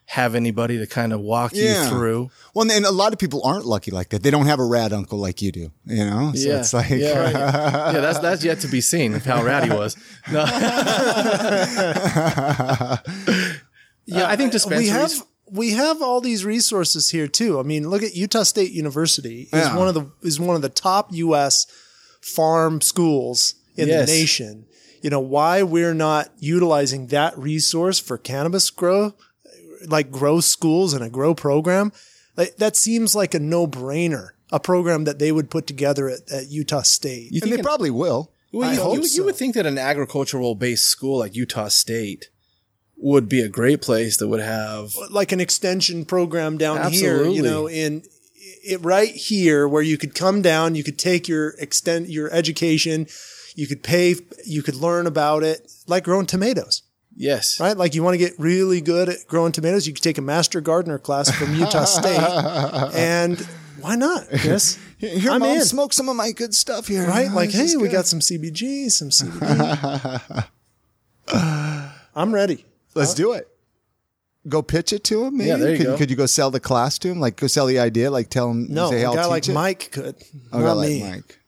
[0.06, 1.84] have anybody to kind of walk Yeah.
[1.84, 2.30] you through.
[2.54, 4.22] Well, and a lot of people aren't lucky like that.
[4.22, 6.32] They don't have a rad uncle like you do, you know?
[6.34, 6.58] So yeah.
[6.58, 7.32] it's like, yeah, right.
[7.94, 9.96] yeah, that's, that's yet to be seen how rad he was.
[10.30, 10.44] No.
[14.06, 14.88] yeah, I think dispensaries.
[14.88, 15.12] we have
[15.50, 17.58] we have all these resources here too.
[17.58, 19.76] I mean, look at Utah State University is Yeah.
[19.76, 21.66] one of the is one of the top U.S.
[22.20, 24.06] farm schools in Yes.
[24.08, 24.66] the nation.
[25.02, 29.14] You know why we're not utilizing that resource for cannabis grow,
[29.86, 31.92] like grow schools and a grow program.
[32.36, 34.30] Like, that seems like a no brainer.
[34.52, 37.32] A program that they would put together at, at Utah State.
[37.32, 38.30] You and they an- probably will.
[38.52, 39.16] Well, I you, hope you, so.
[39.16, 42.28] you would think that an agricultural based school like Utah State
[42.96, 47.42] would be a great place that would have like an extension program down here, you
[47.42, 48.02] know, in
[48.64, 53.08] it right here where you could come down, you could take your extend your education,
[53.56, 54.14] you could pay,
[54.46, 56.82] you could learn about it, like growing tomatoes,
[57.16, 57.76] yes, right?
[57.76, 60.60] Like you want to get really good at growing tomatoes, you could take a master
[60.60, 62.18] gardener class from Utah State,
[62.94, 63.38] and
[63.80, 64.26] why not?
[64.44, 65.64] Yes, Here, I'm mom, in.
[65.64, 67.06] smoke some of my good stuff here.
[67.06, 67.28] right?
[67.30, 70.44] Oh, Like, hey, we got some CBG, some CBD.
[72.14, 72.64] I'm ready.
[72.94, 73.48] Let's uh, do it.
[74.48, 75.38] Go pitch it to him.
[75.38, 75.48] Maybe?
[75.48, 75.96] Yeah, there you could, go.
[75.96, 77.18] Could you go sell the class to him?
[77.18, 78.10] Like, go sell the idea.
[78.10, 78.66] Like, tell him.
[78.72, 79.52] No, say, hey, a guy like it?
[79.54, 80.16] Mike could,
[80.50, 81.02] guy not like.
[81.02, 81.38] Mike.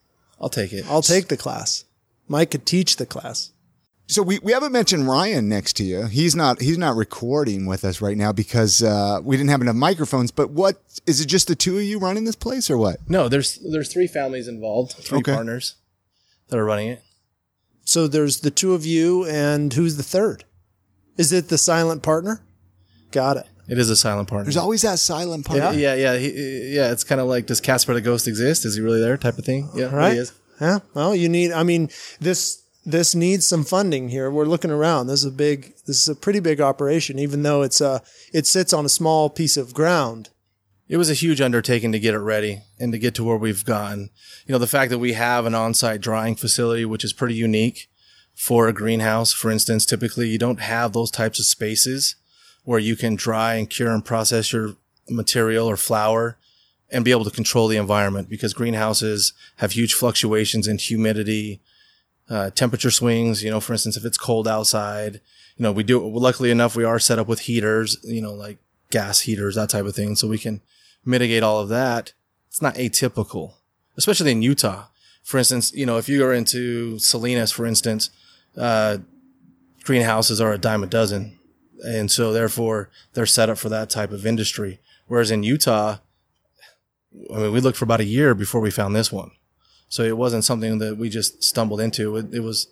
[0.41, 0.85] I'll take it.
[0.89, 1.85] I'll take the class.
[2.27, 3.51] Mike could teach the class.
[4.09, 6.05] So we, we haven't mentioned Ryan next to you.
[6.05, 9.75] He's not he's not recording with us right now because uh, we didn't have enough
[9.75, 10.31] microphones.
[10.31, 11.25] But what is it?
[11.25, 12.97] Just the two of you running this place, or what?
[13.09, 15.33] No, there's there's three families involved, three Okay.
[15.33, 15.75] partners
[16.47, 17.03] that are running it.
[17.83, 20.45] So there's the two of you, and who's the third?
[21.17, 22.41] Is it the silent partner?
[23.11, 23.45] Got it.
[23.67, 24.45] It is a silent partner.
[24.45, 25.71] There's always that silent partner.
[25.73, 26.17] yeah, yeah, yeah.
[26.17, 28.63] He, yeah, it's kind of like does Casper the ghost exist?
[28.63, 29.17] Is he really there?
[29.17, 29.69] Type of thing.
[29.75, 30.13] Yeah, Right?
[30.13, 30.31] He is.
[30.61, 30.79] Yeah.
[30.93, 31.51] Well, you need.
[31.51, 31.89] I mean,
[32.21, 34.31] this this needs some funding here.
[34.31, 35.07] We're looking around.
[35.07, 35.73] This is a big.
[35.85, 38.01] This is a pretty big operation, even though it's a
[38.33, 40.29] it sits on a small piece of ground.
[40.87, 43.65] It was a huge undertaking to get it ready and to get to where we've
[43.65, 44.09] gotten.
[44.45, 47.89] You know, the fact that we have an on-site drying facility, which is pretty unique
[48.33, 52.15] for a greenhouse, for instance, typically you don't have those types of spaces
[52.63, 54.75] where you can dry and cure and process your
[55.09, 56.37] material or flower
[56.89, 61.59] and be able to control the environment because greenhouses have huge fluctuations in humidity,
[62.29, 63.43] uh, temperature swings.
[63.43, 65.21] You know, for instance, if it's cold outside,
[65.55, 68.57] you know, we do, luckily enough, we are set up with heaters, you know, like
[68.91, 70.15] gas heaters, that type of thing.
[70.15, 70.61] So we can
[71.05, 72.13] mitigate all of that.
[72.47, 73.53] It's not atypical,
[73.97, 74.85] especially in Utah.
[75.23, 78.09] For instance, you know, if you go into Salinas, for instance,
[78.55, 78.99] uh,
[79.83, 81.37] greenhouses are a dime a dozen.
[81.85, 84.79] And so therefore they're set up for that type of industry.
[85.07, 85.97] Whereas in Utah,
[87.33, 89.31] I mean, we looked for about a year before we found this one.
[89.89, 92.17] So it wasn't something that we just stumbled into.
[92.17, 92.67] It, it was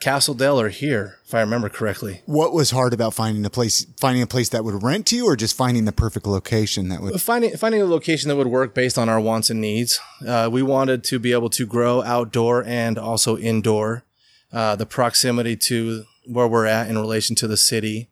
[0.00, 2.22] Castle Dell or here, if I remember correctly.
[2.26, 5.26] What was hard about finding a place, finding a place that would rent to you,
[5.26, 7.20] or just finding the perfect location that would?
[7.20, 10.00] Finding finding a location that would work based on our wants and needs.
[10.26, 14.04] Uh, we wanted to be able to grow outdoor and also indoor.
[14.52, 18.08] Uh, the proximity to where we're at in relation to the city.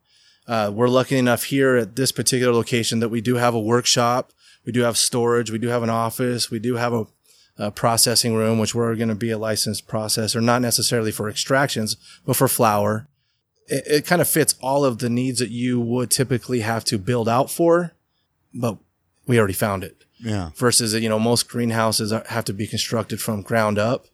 [0.48, 4.33] Uh, we're lucky enough here at this particular location that we do have a workshop,
[4.64, 7.07] we do have storage, we do have an office, we do have a,
[7.58, 11.96] a processing room, which we're going to be a licensed processor, not necessarily for extractions,
[12.24, 13.08] but for flower.
[13.68, 16.98] It, it kind of fits all of the needs that you would typically have to
[16.98, 17.92] build out for,
[18.54, 18.78] but
[19.26, 20.50] we already found it Yeah.
[20.56, 24.06] versus you know most greenhouses have to be constructed from ground up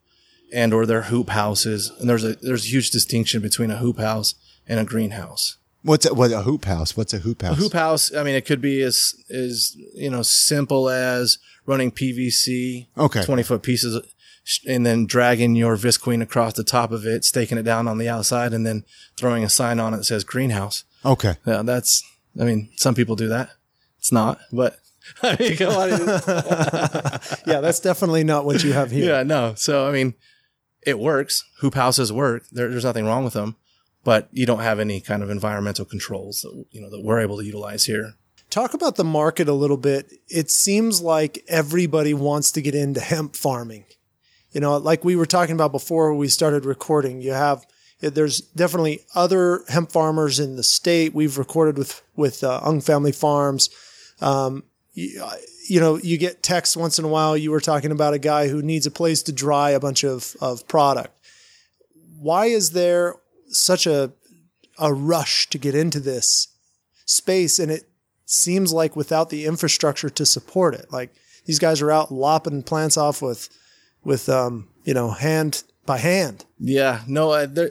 [0.53, 3.99] and or they're hoop houses and there's a there's a huge distinction between a hoop
[3.99, 4.35] house
[4.67, 6.97] and a greenhouse What's a, what a hoop house?
[6.97, 7.53] What's a hoop house?
[7.53, 11.91] a hoop house i mean it could be as is you know simple as running
[11.93, 13.23] pvc Okay.
[13.23, 14.01] 20 foot pieces
[14.67, 18.09] and then dragging your visqueen across the top of it, staking it down on the
[18.09, 18.83] outside, and then
[19.19, 20.85] throwing a sign on it that says greenhouse.
[21.05, 21.35] Okay.
[21.47, 22.03] Yeah, that's.
[22.41, 23.51] I mean, some people do that.
[23.99, 24.79] It's not, but
[25.23, 25.91] I mean, come on.
[27.47, 29.05] Yeah, that's definitely not what you have here.
[29.17, 29.53] yeah, no.
[29.57, 30.15] So I mean,
[30.87, 31.45] it works.
[31.61, 32.45] Hoop houses work.
[32.51, 33.57] There, there's nothing wrong with them,
[34.09, 37.37] but you don't have any kind of environmental controls that you know that we're able
[37.37, 38.15] to utilize here.
[38.49, 40.11] Talk about the market a little bit.
[40.29, 43.85] It seems like everybody wants to get into hemp farming.
[44.53, 47.67] You know, like we were talking about before we started recording, you have
[48.01, 51.13] there's definitely other hemp farmers in the state.
[51.13, 53.69] We've recorded with with uh, Ung Family Farms.
[54.23, 55.23] Um, you,
[55.69, 57.37] you know, you get texts once in a while.
[57.37, 60.35] You were talking about a guy who needs a place to dry a bunch of
[60.41, 61.15] of product.
[62.19, 63.17] Why is there
[63.49, 64.13] such a
[64.79, 66.49] a rush to get into this
[67.05, 67.59] space?
[67.59, 67.89] And it
[68.27, 71.15] seems like without the infrastructure to support it, like
[71.47, 73.49] these guys are out lopping plants off with
[74.05, 76.45] with um, you know hand by hand.
[76.59, 77.71] Yeah, no, uh, there,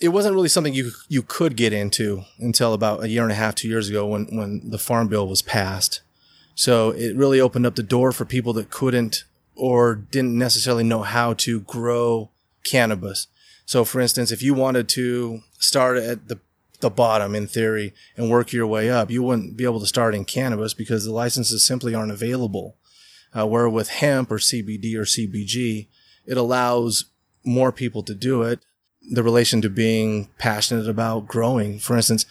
[0.00, 3.36] it wasn't really something you you could get into until about a year and a
[3.36, 6.02] half, two years ago, when when the farm bill was passed.
[6.54, 9.24] So it really opened up the door for people that couldn't
[9.56, 12.30] or didn't necessarily know how to grow
[12.64, 13.26] cannabis.
[13.64, 16.40] So, for instance, if you wanted to start at the
[16.80, 20.16] the bottom in theory and work your way up, you wouldn't be able to start
[20.16, 22.76] in cannabis because the licenses simply aren't available.
[23.32, 25.86] Uh, where with hemp or CBD or CBG,
[26.26, 27.04] it allows
[27.44, 28.58] more people to do it.
[29.12, 31.78] The relation to being passionate about growing.
[31.78, 32.26] For instance,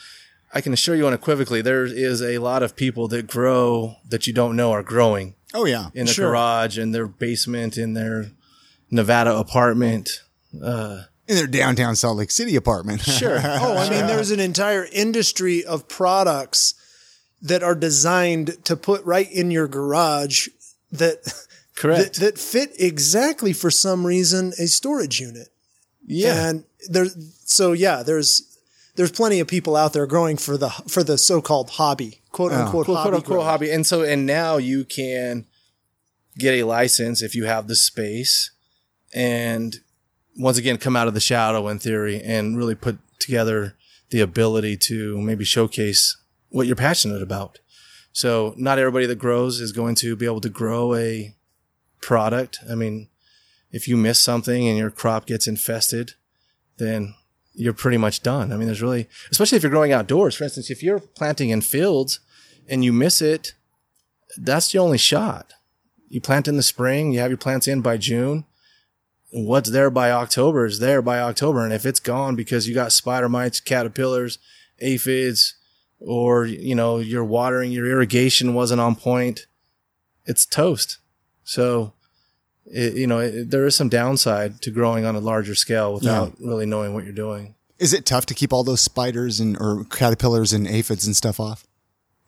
[0.54, 4.34] I can assure you unequivocally, there is a lot of people that grow that you
[4.34, 5.91] don't know are growing Oh yeah.
[5.94, 6.30] in their Sure.
[6.32, 8.32] garage, in their basement, in their
[8.89, 10.10] Nevada apartment.
[10.62, 13.02] Uh, In their downtown Salt Lake City apartment.
[13.04, 13.39] sure.
[13.41, 16.74] Oh, I mean, there's an entire industry of products
[17.41, 20.50] that are designed to put right in your garage
[20.91, 22.20] that that, Correct.
[22.20, 25.48] that fit exactly for some reason a storage unit.
[26.06, 26.50] yeah.
[26.50, 27.15] And there's
[27.46, 28.60] so yeah, there's
[28.98, 32.65] there's plenty of people out there growing for the for the so-called hobby, quote oh.
[32.65, 33.10] unquote quote, hobby.
[33.10, 33.72] quote unquote hobby.
[33.72, 35.46] And so, and now you can
[36.38, 38.52] get a license if you have the space
[39.13, 39.80] and
[40.38, 43.76] once again, come out of the shadow in theory and really put together
[44.10, 46.17] the ability to maybe showcase
[46.50, 47.60] what you're passionate about.
[48.13, 51.36] So not everybody that grows is going to be able to grow a
[52.02, 52.60] product.
[52.70, 53.08] I mean,
[53.72, 56.13] if you miss something and your crop gets infested,
[56.78, 57.15] then
[57.54, 58.52] you're pretty much done.
[58.52, 60.36] I mean, there's really, especially if you're growing outdoors.
[60.36, 62.20] For instance, if you're planting in fields
[62.67, 63.54] and you miss it,
[64.38, 65.54] that's the only shot.
[66.08, 68.46] You plant in the spring, you have your plants in by June.
[69.32, 71.63] What's there by October is there by October.
[71.63, 74.38] And if it's gone because you got spider mites, caterpillars,
[74.80, 75.56] aphids,
[76.00, 79.48] or, you know, your watering, your irrigation wasn't on point,
[80.26, 80.98] it's toast.
[81.44, 81.94] So,
[82.65, 86.34] it, you know, it, there is some downside to growing on a larger scale without
[86.39, 87.56] really knowing what you're doing.
[87.80, 91.39] Is it tough to keep all those spiders and or caterpillars and aphids and stuff
[91.39, 91.65] off?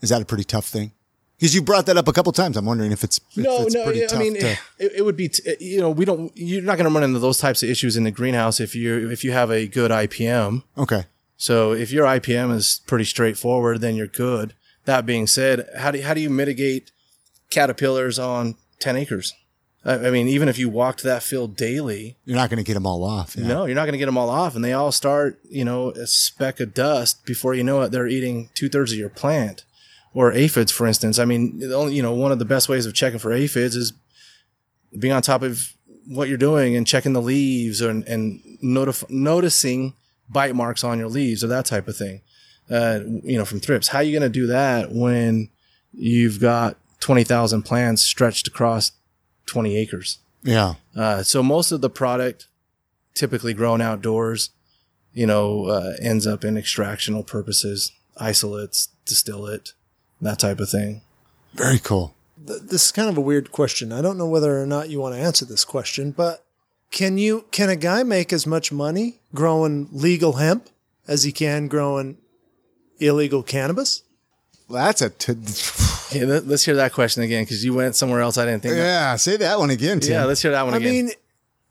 [0.02, 0.94] Is that a pretty tough thing?
[1.44, 2.56] Because you brought that up a couple times.
[2.56, 3.90] I'm wondering if it's if No, it's no.
[3.92, 4.48] yeah, I mean, to-
[4.80, 5.28] it, it would be.
[5.28, 6.32] T- you know, we don't.
[6.36, 9.10] You're not going to run into those types of issues in the greenhouse if you
[9.12, 10.64] if you have a good IPM.
[10.78, 11.04] okay.
[11.36, 14.54] So if your IPM is pretty straightforward, then you're good.
[14.86, 16.92] That being said, how do how do you mitigate
[17.50, 19.34] caterpillars on ten acres?
[19.86, 22.76] I, I mean, even if you walked that field daily, You're not going to get
[22.76, 23.36] them all off.
[23.36, 23.48] Yeah.
[23.48, 25.90] no, you're not going to get them all off, and they all start, you know,
[25.92, 27.92] a speck of dust before you know it.
[27.92, 29.66] They're eating two thirds of your plant,
[30.14, 31.20] or aphids, for instance.
[31.20, 33.76] I mean, the only, you know, one of the best ways of checking for aphids
[33.76, 33.94] is
[34.98, 35.74] being on top of
[36.08, 39.94] what you're doing and checking the leaves and and notif- noticing
[40.30, 42.22] bite marks on your leaves or that type of thing.
[42.70, 43.90] Uh, you know, from thrips.
[43.90, 45.50] How are you going to do that when
[45.92, 48.92] you've got twenty thousand plants stretched across
[49.46, 50.20] twenty acres?
[50.44, 50.76] Yeah.
[50.96, 52.48] Uh, so most of the product
[53.14, 54.52] typically grown outdoors,
[55.14, 59.74] you know, uh, ends up in extractional purposes, isolates, distillate,
[60.24, 61.02] that type of thing.
[61.54, 62.16] Very cool.
[62.38, 63.92] This is kind of a weird question.
[63.94, 66.44] I don't know whether or not you want to answer this question, but
[66.92, 70.70] can you can a guy make as much money growing legal hemp
[71.08, 72.18] as he can growing
[73.00, 74.04] illegal cannabis?
[74.68, 75.34] Well, that's a t-
[76.14, 78.74] Yeah, let, us hear that question again because you went somewhere else I didn't think.
[78.74, 78.78] of.
[78.78, 79.16] yeah.
[79.16, 80.12] Say that one again, Tim.
[80.12, 80.90] Yeah, let's hear that one I again.
[80.90, 81.12] I mean,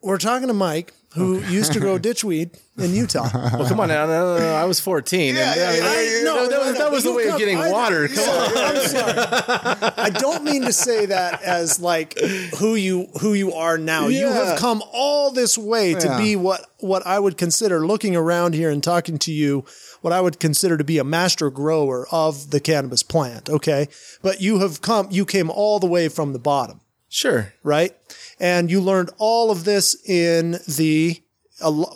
[0.01, 3.29] we're talking to Mike, who used to grow ditchweed in Utah.
[3.33, 4.07] well, come on now.
[4.07, 5.35] No, no, no, I was 14.
[5.35, 7.13] Yeah, and, yeah, I mean, yeah, that- yeah, that, no, was, no, that was the
[7.13, 8.09] way of getting water.
[8.09, 8.57] Come on.
[8.57, 9.93] I'm sorry.
[9.97, 12.19] I don't mean to say that as like
[12.59, 14.09] who you who you are now.
[14.09, 16.19] You have come all this way to Yeah.
[16.19, 19.65] be what what I would consider looking around here and talking to you
[20.01, 23.89] what I would consider to be a master grower of the cannabis plant, okay?
[24.23, 26.81] But you have come you came all the way from the bottom.
[27.09, 27.53] Sure.
[27.63, 27.95] right?
[28.43, 31.23] And you learned all of this in the,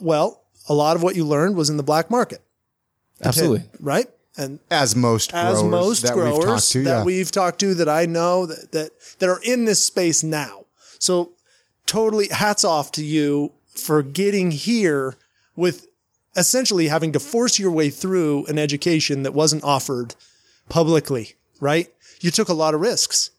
[0.00, 2.40] well, a lot of what you learned was in the black market,
[3.22, 3.64] Absolutely.
[3.80, 4.06] right?
[4.36, 7.04] And As most growers as most that growers we've talked to, that yeah.
[7.04, 10.66] we've talked to that I know that, that that are in this space now.
[10.98, 11.32] So
[11.86, 15.16] totally hats off to you for getting here
[15.56, 15.88] with
[16.36, 20.14] essentially having to force your way through an education that wasn't offered
[20.68, 21.88] publicly, right?
[22.20, 23.30] You took a lot of risks.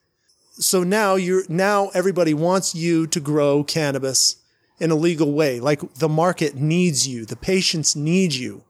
[0.60, 4.38] So now you're now everybody wants you to grow cannabis
[4.80, 5.60] in a legal way.
[5.60, 8.64] Like the market needs you, the patients need you.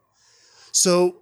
[0.71, 1.17] So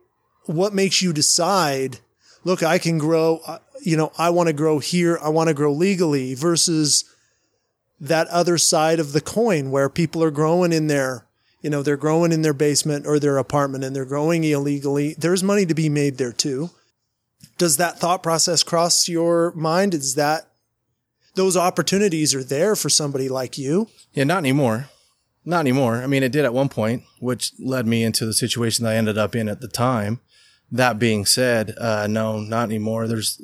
[0.46, 2.00] what makes you decide,
[2.44, 5.54] look, I can grow, uh, you know, I want to grow here, I want to
[5.54, 7.06] grow legally versus
[8.00, 11.26] that other side of the coin where people are growing in their,
[11.62, 15.16] you know, they're growing in their basement or their apartment and they're growing illegally.
[15.18, 16.72] There's money to be made there too.
[17.58, 19.94] Does that thought process cross your mind?
[19.94, 20.48] Is that
[21.36, 23.88] those opportunities are there for somebody like you?
[24.14, 24.90] Yeah, not anymore.
[25.44, 25.98] Not anymore.
[25.98, 28.96] I mean, it did at one point, which led me into the situation that I
[28.96, 30.20] ended up in at the time.
[30.72, 33.08] That being said, uh, no, not anymore.
[33.08, 33.40] There's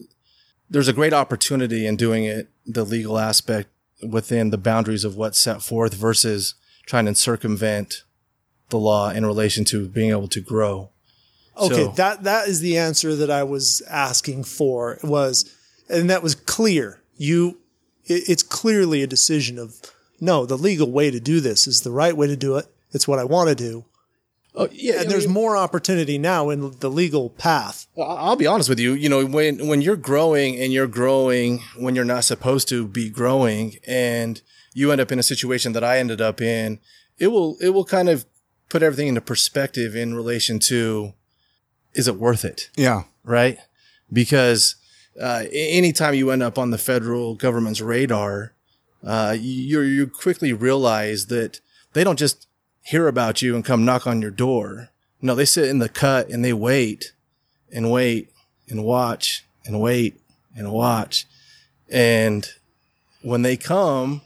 [0.70, 3.70] there's a great opportunity in doing it the legal aspect
[4.08, 6.56] within the boundaries of what's set forth versus
[6.88, 8.04] trying to circumvent
[8.70, 10.90] the law in relation to being able to grow.
[11.58, 15.46] Okay, So- that that is the answer that I was asking for was,
[15.90, 17.02] and that was clear.
[17.18, 17.60] You,
[18.06, 19.76] it, it's clearly a decision of
[20.20, 20.46] no.
[20.46, 22.68] The legal way to do this is the right way to do it.
[22.92, 23.86] It's what I want to do,
[24.54, 27.88] Oh, yeah, and there's more opportunity now in the legal path.
[27.98, 28.94] I'll be honest with you.
[28.94, 33.10] You know, when when you're growing and you're growing when you're not supposed to be
[33.10, 34.42] growing, and
[34.74, 36.80] you end up in a situation that I ended up in,
[37.18, 38.26] it will it will kind of
[38.68, 41.14] put everything into perspective in relation to
[41.94, 43.04] is it worth it, yeah.
[43.24, 43.58] right?
[44.12, 44.76] Because
[45.20, 48.54] uh, anytime you end up on the federal government's radar,
[49.04, 51.60] uh, you you quickly realize that
[51.94, 52.48] they don't just
[52.84, 54.90] hear about you and come knock on your door.
[55.22, 57.14] No, they sit in the cut and they wait
[57.72, 58.30] and wait
[58.70, 60.20] and watch and wait
[60.56, 61.26] and watch.
[61.90, 62.48] And
[63.22, 64.22] when they come,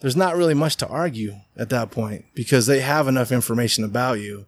[0.00, 4.20] there's not really much to argue at that point because they have enough information about
[4.20, 4.46] you.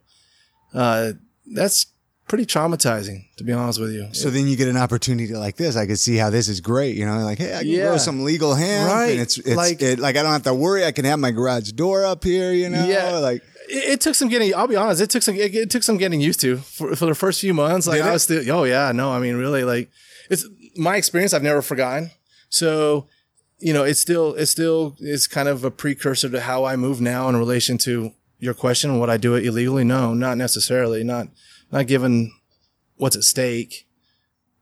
[0.75, 1.13] Uh,
[1.47, 1.87] that's
[2.29, 4.09] pretty traumatizing, to be honest with you.
[4.13, 5.77] So then you get an opportunity like this.
[5.77, 6.97] I could see how this is great.
[6.97, 7.89] You know, like hey, I can Yeah.
[7.89, 9.11] grow some legal hemp, Right.
[9.13, 10.85] and it's it's Like- it, like I don't have to worry.
[10.85, 12.53] I can have my garage door up here.
[12.53, 13.19] You know, Yeah.
[13.19, 14.55] like it, it took some getting.
[14.55, 15.01] I'll be honest.
[15.01, 15.35] It took some.
[15.37, 17.87] It, it took some getting used to for, for the first few months.
[17.87, 18.51] Like Did I was still.
[18.51, 19.11] Oh yeah, no.
[19.13, 19.91] I mean, really, like
[20.31, 21.35] it's my experience.
[21.35, 22.11] I've never forgotten.
[22.49, 23.07] So,
[23.59, 24.35] you know, it's still.
[24.35, 24.97] It's still.
[25.01, 28.99] It's kind of a precursor to how I move now in relation to your question.
[28.99, 29.85] Would I do it illegally?
[29.85, 31.05] No, not necessarily.
[31.05, 31.29] Not.
[31.73, 32.33] Not given
[32.97, 33.87] what's at stake.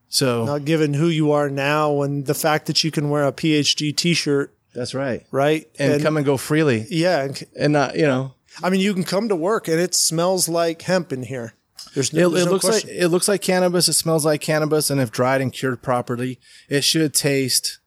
[0.08, 3.32] So Not given who you are now and the fact that you can wear a
[3.32, 5.24] PhD T-shirt, that's right.
[5.30, 5.66] right?
[5.78, 7.96] And, come and go freely, yeah, and- and not.
[7.96, 11.24] You know, I mean, you can come to work and it smells like hemp in
[11.24, 11.54] here.
[11.94, 12.90] There's It, no, it there's no looks question.
[12.90, 13.88] like it looks like cannabis.
[13.88, 17.78] It smells like cannabis, and if dried and cured properly, it should taste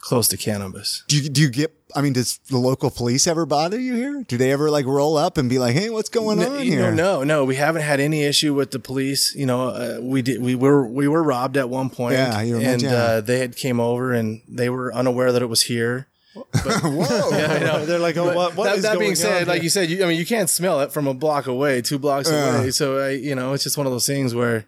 [0.00, 1.04] close to cannabis.
[1.08, 1.74] do you do you get?
[1.96, 4.22] I mean, does the local police ever bother you here?
[4.28, 6.90] Do they ever like roll up and be like, hey, what's going on here?
[6.92, 9.34] know, no, no, we haven't had any issue with the police.
[9.34, 10.42] You know, uh, we did.
[10.42, 13.56] We were we were robbed at one point, Yeah, you and mentioned- uh, they had
[13.56, 16.08] came over and they were unaware that it was here.
[16.34, 16.50] Whoa.
[17.32, 17.84] I know.
[17.84, 19.88] They're like, oh, what, what that, is that going being on said, like you said,
[19.90, 22.58] you, I mean, you can't smell it from a block away, two blocks Yeah.
[22.60, 22.70] away.
[22.70, 24.64] So, I, you know, it's just one of those things where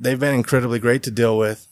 [0.00, 1.68] they've been incredibly great to deal with.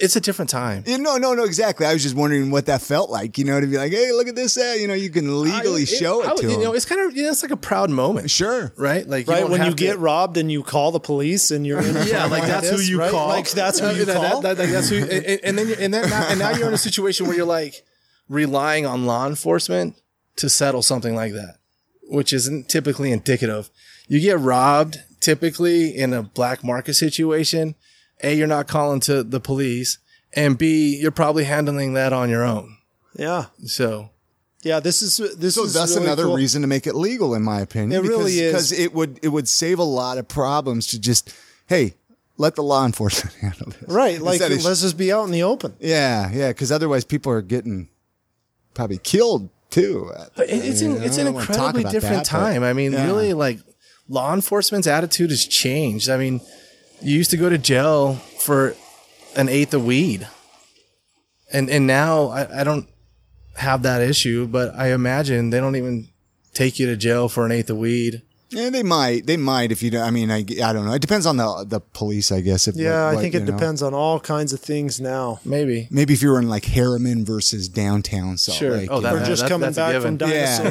[0.00, 0.84] It's a different time.
[0.86, 1.84] Yeah, no, no, no, exactly.
[1.84, 4.28] I was just wondering what that felt like, you know, to be like, hey, look
[4.28, 4.56] at this.
[4.56, 6.60] Uh, you know, you can legally I- show it, I- to you them.
[6.62, 8.72] know, it's kind of, you know, it's like a proud moment, sure.
[8.76, 9.06] right?
[9.08, 11.80] Like, right don't when you to- get robbed and you call the police and you're
[11.80, 13.10] in a yeah, like that's who you right?
[13.10, 13.28] call.
[13.28, 14.40] Like that's who you that- call.
[14.42, 16.68] that- that- that's who, and, and- and then, you- and then, now, and now you're
[16.68, 17.82] in a situation where you're like
[18.28, 19.96] relying on law enforcement
[20.36, 21.56] to settle something like that,
[22.04, 23.70] which isn't typically indicative.
[24.06, 27.74] You get robbed typically in a black market situation.
[28.22, 29.98] A, you're not calling to the police,
[30.34, 32.76] and B, you're probably handling that on your own.
[33.16, 34.10] yeah, So
[34.62, 34.80] yeah.
[34.80, 36.34] This is this So is that's really another cool.
[36.36, 37.92] reason to make it legal, in my opinion.
[38.04, 38.52] It really is.
[38.52, 41.32] because it would it would save a lot of problems to just
[41.68, 41.94] hey
[42.36, 43.88] let the law enforcement handle this.
[43.88, 45.74] Right, like Instead let's just be out in the open.
[45.80, 47.88] yeah, yeah, because otherwise people are getting
[48.74, 50.10] probably killed too.
[50.36, 52.62] It- It's You an, it's I an don't wanna talk incredibly different that, but- time.
[52.64, 53.06] I mean, Yeah.
[53.06, 53.58] really, like
[54.08, 56.08] law enforcement's attitude has changed.
[56.08, 56.40] I mean,
[57.00, 58.74] you used to go to jail for
[59.36, 60.26] an eighth of weed,
[61.52, 62.88] and and now I, I don't
[63.56, 66.08] have that issue, but I imagine they don't even
[66.54, 68.22] take you to jail for an eighth of weed.
[68.50, 69.26] Yeah, they might.
[69.26, 70.00] They might if you don't.
[70.02, 70.92] I mean, I, I don't know.
[70.94, 72.66] It depends on the the police, I guess.
[72.66, 73.52] If, Yeah, what- I think it know.
[73.52, 75.38] depends on all kinds of things now.
[75.44, 75.86] Maybe.
[75.90, 78.70] Maybe if you were in like Herriman versus downtown Salt Sure.
[78.72, 78.88] Lake.
[78.90, 79.22] Oh, you that- know.
[79.22, 80.18] Or just that's- coming that's a back given.
[80.18, 80.62] from yeah,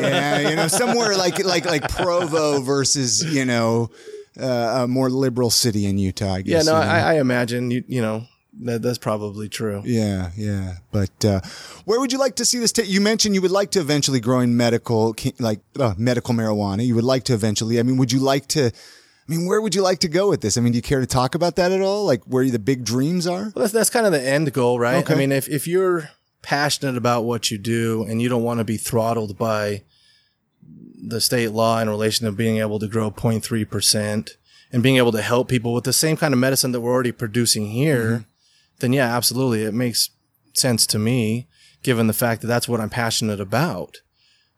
[0.41, 3.91] yeah, you know, somewhere like like like Provo versus you know
[4.39, 6.33] uh, a more liberal city in Utah.
[6.33, 6.65] I Yeah, guess.
[6.65, 6.91] no, you know.
[6.91, 8.25] I, I imagine you you know
[8.61, 9.81] that that's probably true.
[9.85, 10.77] Yeah, yeah.
[10.91, 11.41] But uh,
[11.85, 12.71] where would you like to see this?
[12.71, 12.87] take?
[12.89, 16.85] you mentioned you would like to eventually grow in medical, like uh, medical marijuana.
[16.85, 17.79] You would like to eventually.
[17.79, 18.67] I mean, would you like to?
[18.67, 20.57] I mean, where would you like to go with this?
[20.57, 22.05] I mean, do you care to talk about that at all?
[22.05, 23.51] Like where the big dreams are?
[23.53, 25.03] Well, that's that's kind of the end goal, right?
[25.03, 25.13] Okay.
[25.13, 26.09] I mean, if if you're
[26.41, 29.83] passionate about what you do and you don't want to be throttled by
[30.99, 34.37] the state law in relation to being able to grow 0.3 percent
[34.71, 37.11] and being able to help people with the same kind of medicine that we're already
[37.11, 38.23] producing here, mm-hmm.
[38.79, 40.09] then yeah, absolutely, it makes
[40.53, 41.47] sense to me,
[41.83, 44.01] given the fact that that's what I'm passionate about.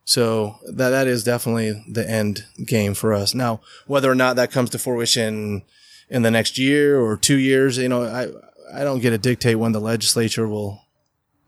[0.05, 3.35] So that that is definitely the end game for us.
[3.35, 5.61] Now, whether or not that comes to fruition
[6.09, 8.29] in the next year or two years, you know, I
[8.73, 10.81] I don't get to dictate when the legislature will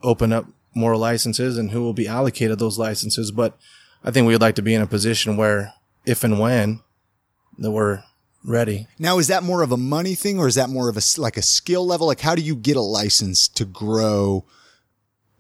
[0.04, 3.32] open up more licenses and who will be allocated those licenses.
[3.32, 3.58] But
[4.04, 5.74] I think we'd like to be in a position where,
[6.06, 6.80] if and when,
[7.60, 8.04] that we're
[8.44, 8.88] ready.
[8.98, 11.18] Now, is that more of a money thing, or is that more of a s-
[11.18, 12.08] like a skill level?
[12.08, 14.46] Like, how do you get a license to grow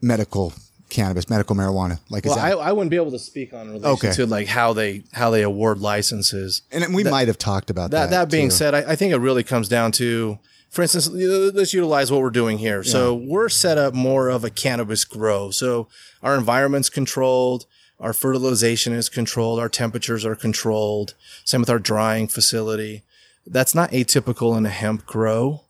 [0.01, 0.53] medical
[0.89, 1.99] cannabis, medical marijuana?
[2.09, 2.57] Like, is Well, that?
[2.57, 4.12] I, I wouldn't be able to speak on relation Okay.
[4.14, 6.62] to like how they how they award licenses.
[6.72, 8.09] and we might have talked about that.
[8.09, 8.55] That that being too.
[8.55, 10.38] said, I, I think it really comes down to,
[10.70, 12.84] for instance, let's utilize what we're doing here.
[12.84, 15.49] So we're set up more of a cannabis grow.
[15.51, 15.88] So
[16.22, 17.66] our environment's controlled,
[18.02, 21.14] our fertilization is controlled, our temperatures are controlled.
[21.45, 23.04] Same with our drying facility.
[23.45, 25.66] That's not atypical in a hemp grow.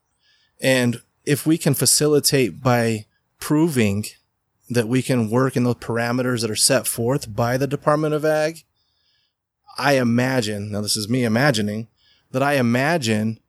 [0.61, 3.05] And if we can facilitate by
[3.39, 4.05] proving
[4.69, 8.23] that we can work in those parameters that are set forth by the Department of
[8.23, 8.63] Ag,
[9.77, 11.89] I imagine, now this is me imagining,
[12.31, 13.39] that I imagine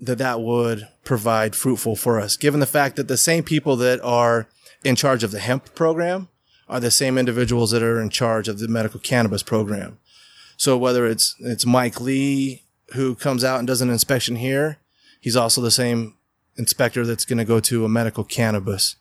[0.00, 4.00] that that would provide fruitful for us, given the fact that the same people that
[4.00, 4.48] are
[4.82, 6.28] in charge of the hemp program
[6.70, 9.98] are the same individuals that are in charge of the medical cannabis program.
[10.56, 12.62] So whether it's it's Mike Lee
[12.94, 14.78] who comes out and does an inspection here,
[15.20, 16.14] he's also the same
[16.56, 18.96] inspector that's going to go to a medical cannabis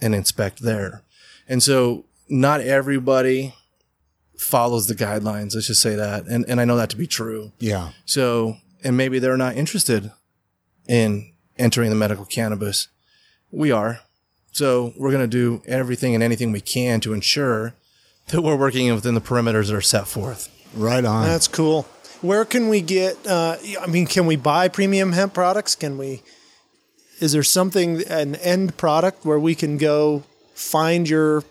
[0.00, 1.02] and inspect there.
[1.48, 3.54] And so not everybody
[4.36, 5.54] follows the guidelines.
[5.54, 6.26] Let's just say that.
[6.26, 7.52] And, and I know that to be true.
[7.58, 7.90] yeah.
[8.04, 10.10] So, and maybe they're not interested
[10.88, 12.88] in entering the medical cannabis.
[13.50, 14.00] We are.
[14.52, 17.74] So we're going to do everything and anything we can to ensure
[18.28, 20.48] that we're working within the perimeters that are set forth.
[20.74, 21.26] Right on.
[21.26, 21.82] That's cool.
[22.20, 23.26] Where can we get?
[23.26, 25.74] Uh, I mean, can we buy premium hemp products?
[25.74, 26.22] Can we?
[27.18, 30.22] Is there something an end product where we can go
[30.54, 31.44] find your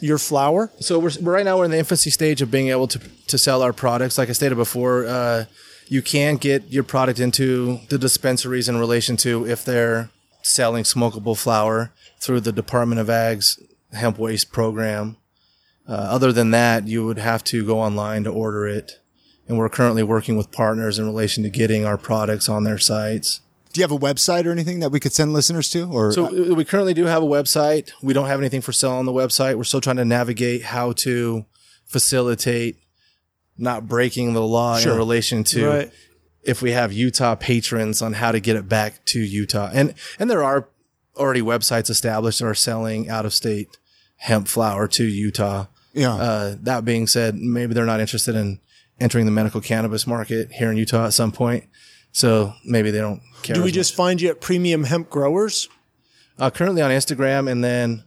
[0.00, 0.70] your flower?
[0.80, 3.38] So we're, we're right now we're in the infancy stage of being able to to
[3.38, 4.18] sell our products.
[4.18, 5.44] Like I stated before, uh,
[5.86, 10.10] you can get your product into the dispensaries in relation to if they're
[10.42, 11.92] selling smokable flower
[12.22, 13.58] through the Department of Ag's
[13.92, 15.16] hemp waste program.
[15.88, 19.00] Uh, other than that, you would have to go online to order it.
[19.48, 23.40] And we're currently working with partners in relation to getting our products on their sites.
[23.72, 25.90] Do you have a website or anything that we could send listeners to?
[25.90, 27.90] Or So uh, we currently do have a website.
[28.02, 29.56] We don't have anything for sale on the website.
[29.56, 31.44] We're still trying to navigate how to
[31.86, 32.76] facilitate
[33.58, 34.92] not breaking the law Sure.
[34.92, 35.90] in relation to Right.
[36.42, 39.70] if we have Utah patrons on how to get it back to Utah.
[39.72, 40.68] And and there are
[41.16, 43.78] already websites established that are selling out of state
[44.16, 45.66] hemp flower to Utah.
[45.92, 48.60] yeah, Uh, that being said, maybe they're not interested in
[49.00, 51.64] entering the medical cannabis market here in Utah at some point.
[52.12, 53.54] So maybe they don't care.
[53.56, 55.68] Do we as just find you at Premium Hemp Growers?
[56.38, 58.04] uh, currently on Instagram, and then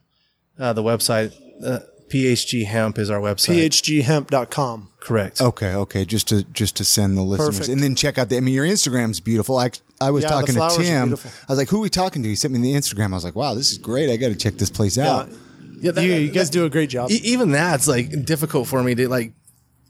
[0.59, 1.33] uh, the website
[1.63, 1.79] uh,
[2.15, 3.69] PHG Hemp is our website.
[3.69, 4.89] PHGHemp.com.
[4.99, 5.39] Correct.
[5.41, 6.05] okay, okay.
[6.05, 7.69] Just to just to send the listeners, Perfect.
[7.69, 8.37] and then check out the.
[8.37, 9.57] I mean, your Instagram's beautiful.
[9.57, 9.69] I
[10.01, 11.07] I was Yeah, the talking to flowers are Tim.
[11.09, 11.31] beautiful.
[11.47, 13.11] I was like, "Who are we talking to?" He sent me the Instagram.
[13.11, 14.09] I was like, "Wow, this is great.
[14.09, 15.29] I got to check this place out."
[15.79, 17.11] Yeah, that- You, you guys do a great job.
[17.11, 19.33] e- even that's like difficult for me to like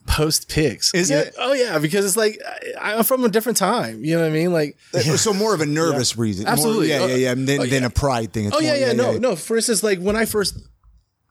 [0.06, 0.92] post pics.
[0.92, 1.34] Is You it?
[1.38, 2.38] Oh yeah, because it's like
[2.78, 4.04] I, I'm from a different time.
[4.04, 4.52] You know what I mean?
[4.52, 4.76] Like.
[5.16, 6.44] So more of a nervous reason.
[6.44, 6.90] More- Absolutely.
[6.90, 7.34] yeah, Uh, yeah, yeah.
[7.34, 7.86] Than, oh, than yeah.
[7.86, 8.46] a pride thing.
[8.46, 9.36] It's Oh yeah, more- yeah, no, no.
[9.36, 10.58] For instance, like when I first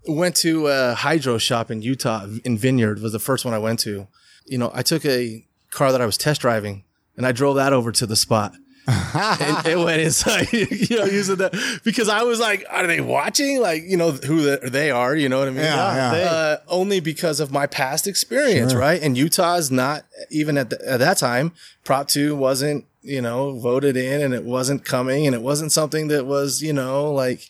[0.07, 3.79] went to a hydro shop in Utah, in Vineyard was the first one I went
[3.81, 4.07] to.
[4.45, 6.83] You know, I took a car that I was test driving
[7.17, 8.55] and I drove that over to the spot.
[8.87, 13.59] and it went inside, you know, using that because I was like, are they watching?
[13.59, 15.63] Like, you know, who the, they are, you know what I mean?
[15.63, 16.23] Yeah, yeah.
[16.23, 19.01] Uh, only because of my past experience, right?
[19.01, 21.53] And Utah's not even at, the, at that time,
[21.83, 26.07] Prop 2 wasn't, you know, voted in and it wasn't coming and it wasn't something
[26.09, 27.49] that was, you know, like,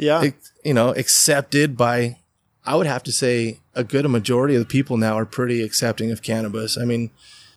[0.00, 0.22] yeah.
[0.22, 2.16] ex- you know, accepted by
[2.64, 6.10] I would have to say a good majority of the people now are pretty accepting
[6.10, 6.76] of cannabis.
[6.76, 7.10] I mean,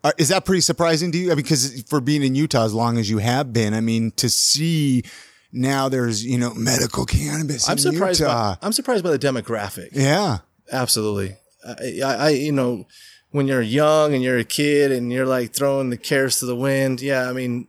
[0.04, 1.28] Uh, is that pretty surprising to you?
[1.32, 4.12] I mean, because for being in Utah as long as you have been, I mean,
[4.18, 5.04] to see
[5.52, 7.68] now there's you know medical cannabis.
[7.70, 8.20] I'm in surprised.
[8.20, 8.56] Utah.
[8.56, 9.90] By, I'm surprised by the demographic.
[9.94, 10.40] yeah,
[10.72, 11.38] Absolutely.
[11.66, 12.86] I, I, I, you know,
[13.32, 16.56] when you're young and you're a kid and you're like throwing the cares to the
[16.56, 17.68] wind, yeah, I mean,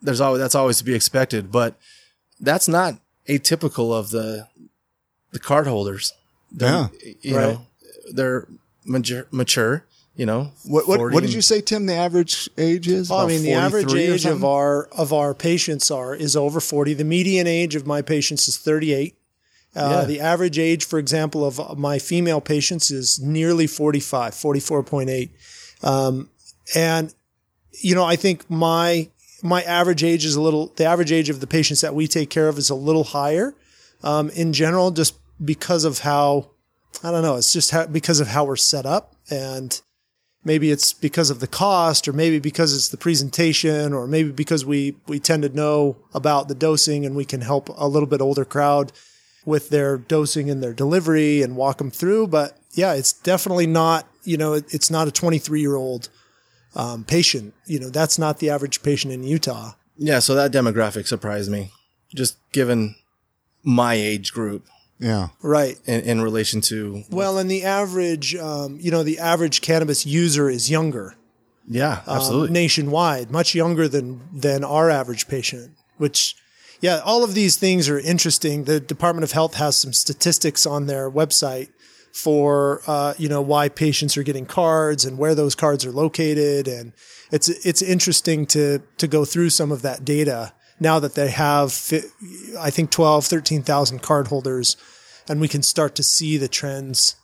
[0.00, 1.74] there's always that's always to be expected, but
[2.40, 2.94] that's not
[3.28, 4.48] atypical of the
[5.32, 6.12] the card holders.
[6.50, 6.90] They're,
[7.22, 7.52] you Right.
[7.54, 7.66] know,
[8.12, 8.46] they're
[8.84, 9.84] mature, mature.
[10.14, 11.86] You know, What what, 40 what did you say, Tim?
[11.86, 13.08] The average age is?
[13.08, 16.92] Well, I mean, the average age of our of our patients are is over forty.
[16.92, 19.16] The median age of my patients is thirty eight.
[19.74, 20.04] Uh, Yeah.
[20.04, 25.30] The average age, for example, of my female patients is nearly 45, 44.8.
[25.82, 26.28] Um,
[26.74, 27.14] and,
[27.80, 29.08] you know, I think my,
[29.42, 32.30] my average age is a little, the average age of the patients that we take
[32.30, 33.54] care of is a little higher,
[34.02, 36.50] um, in general, just because of how,
[37.02, 39.14] I don't know, it's just how, because of how we're set up.
[39.30, 39.80] And,
[40.44, 44.64] maybe it's because of the cost or maybe because it's the presentation or maybe because
[44.64, 48.20] we we tend to know about the dosing and we can help a little bit
[48.20, 48.92] older crowd
[49.44, 52.26] with their dosing and their delivery and walk them through.
[52.26, 56.08] But yeah it's definitely not you know it, it's not a 23 year old
[56.74, 61.06] um, patient you know that's not the average patient in utah Yeah, so that demographic
[61.06, 61.70] surprised me,
[62.14, 62.94] just given
[63.62, 64.66] my age group
[64.98, 65.28] yeah.
[65.42, 70.04] right in, in relation to well and the average um, you know the average cannabis
[70.06, 71.16] user is younger
[71.68, 72.50] yeah, um, absolutely.
[72.50, 75.72] nationwide, much younger than than our average patient.
[75.96, 76.34] Which,
[76.80, 78.64] yeah, all of these things are interesting.
[78.64, 81.68] The Department of Health has some statistics on their website
[82.12, 86.68] for uh, you know why patients are getting cards and where those cards are located,
[86.68, 86.92] and
[87.30, 91.68] it's it's interesting to to go through some of that data now that they have
[92.58, 94.76] I think 12, 13,000 card holders,
[95.28, 97.16] and we can start to see the trends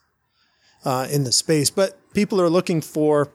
[0.85, 1.69] uh, in the space.
[1.69, 3.31] But people are looking for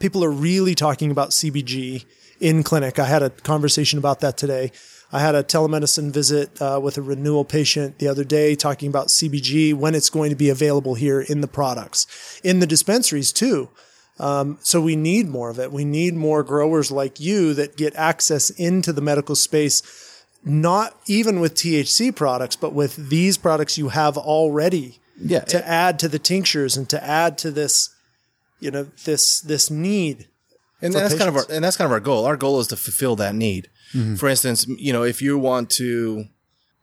[0.00, 2.04] people are really talking about CBG
[2.40, 2.98] in clinic.
[2.98, 4.70] I had a conversation about that today.
[5.10, 9.06] I had a telemedicine visit uh, with a renewal patient the other day talking about
[9.08, 13.70] CBG when it's going to be available here in the products, in the dispensaries too.
[14.20, 15.72] Um, so we need more of it.
[15.72, 21.40] We need more growers like you that get access into the medical space, not even
[21.40, 26.18] with THC products, but with these products you have already Yeah, to add to the
[26.18, 27.94] tinctures and to add to this,
[28.60, 30.26] you know, this this need.
[30.80, 32.24] And that's kind of our and that's kind of our goal.
[32.24, 33.68] Our goal is to fulfill that need.
[33.94, 34.16] Mm-hmm.
[34.16, 36.26] For instance, you know, if you want to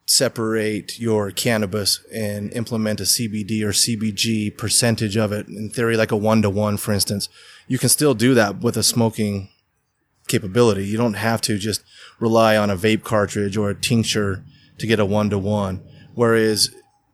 [0.07, 6.11] separate your cannabis and implement a CBD or CBG percentage of it, in theory, like
[6.11, 7.29] a one to one, for instance,
[7.67, 9.49] you can still do that with a smoking
[10.27, 10.85] capability.
[10.85, 11.83] You don't have to just
[12.19, 14.43] rely on a vape cartridge or a tincture
[14.77, 15.81] to get a one to one.
[16.13, 16.69] Whereas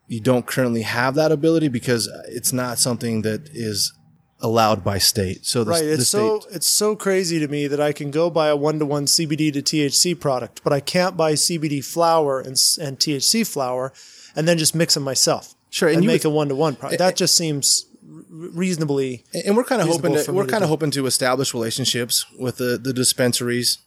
[0.08, 3.94] you don't currently have that ability because it's not something that is
[4.42, 5.46] allowed by state.
[5.46, 5.84] So the, Right.
[5.84, 8.86] It's so it's so crazy to me that I can go buy a one to
[8.86, 13.94] one CBD to THC product, but I can't buy CBD flower and and THC flower,
[14.36, 15.56] and then just mix them myself.
[15.70, 17.00] Sure, and and, you make would- a one to one product.
[17.00, 17.86] That just seems
[18.30, 19.24] reasonably.
[19.46, 22.78] and we're kind of hoping to we're kind of hoping to establish relationships with the
[22.78, 23.78] the dispensaries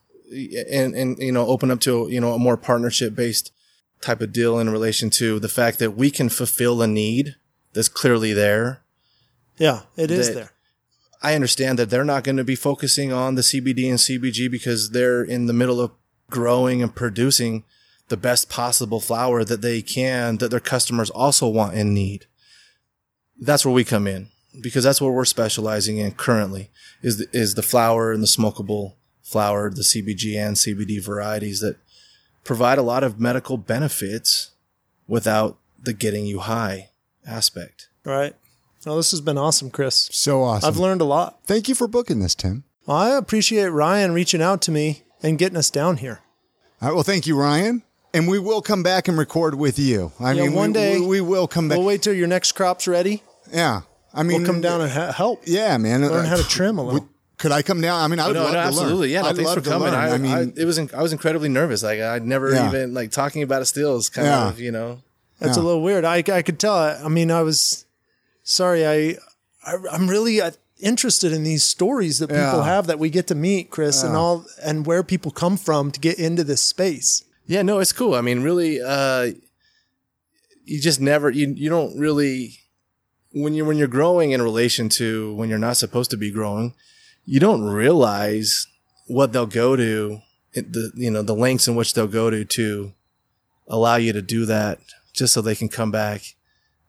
[0.71, 3.53] and and you know open up to you know a more partnership based
[4.01, 7.37] type of deal in relation to the fact that we can fulfill a need
[7.73, 8.84] that's clearly there
[9.57, 10.51] Yeah, it is there.
[11.23, 14.91] I understand that they're not going to be focusing on the CBD and CBG because
[14.91, 15.93] they're in the middle of
[16.29, 17.65] growing and producing
[18.09, 22.27] the best possible flower that they can that their customers also want and need.
[23.41, 24.29] That's where we come in
[24.61, 26.71] because that's what we're specializing in currently
[27.03, 31.77] is the, is the flower and the smokable flower, the CBG and CBD varieties that
[32.45, 34.51] provide a lot of medical benefits
[35.09, 36.91] without the getting you high
[37.27, 37.89] aspect.
[38.05, 38.35] Right.
[38.87, 40.09] Well, this has been awesome, Chris.
[40.13, 40.69] So awesome.
[40.69, 41.39] I've learned a lot.
[41.45, 42.65] Thank you for booking this, Tim.
[42.87, 46.21] Well, I appreciate Ryan reaching out to me and getting us down here.
[46.83, 46.95] All right.
[46.95, 47.83] Well, thank you, Ryan.
[48.13, 50.13] And we will come back and record with you.
[50.21, 51.79] I Yeah, mean, one we, day we, we will come back.
[51.79, 53.23] We'll wait till your next crop's ready.
[53.53, 53.83] yeah.
[54.17, 55.43] I mean, We'll come down and ha- help.
[55.45, 56.03] Yeah, man.
[56.03, 57.01] Learn how to uh, trim a little.
[57.01, 57.09] Would-
[57.39, 58.01] Could I come down?
[58.01, 59.09] I mean, I would no, love no, to absolutely.
[59.09, 59.11] learn.
[59.11, 59.89] Yeah, no, I'd thanks love for to coming.
[59.89, 59.95] learn.
[59.95, 61.83] I, I mean, I, it was, I was incredibly nervous.
[61.83, 62.69] Like I'd never Yeah.
[62.69, 64.49] even like talking about a still is kind Yeah.
[64.51, 65.03] of, you know,
[65.41, 65.63] That's Yeah.
[65.63, 66.05] a little weird.
[66.05, 66.77] I, I could tell.
[66.77, 67.87] I mean, I was
[68.45, 68.87] sorry.
[68.87, 69.17] I,
[69.67, 72.65] I I'm really uh, interested in these stories that people Yeah.
[72.65, 75.99] have that we get to meet, Chris, and all, and where people come from to
[76.01, 77.25] get into this space.
[77.47, 78.15] yeah, no, it's cool.
[78.15, 79.33] I mean, really, uh,
[80.65, 82.59] you just never, you, you don't really,
[83.33, 86.75] when you're, when you're growing in relation to when you're not supposed to be growing,
[87.27, 88.67] you don't realize
[89.07, 90.21] what they'll go to,
[90.55, 92.93] the, you know, the lengths in which they'll go to, to
[93.69, 94.79] allow you to do that
[95.13, 96.23] just so they can come back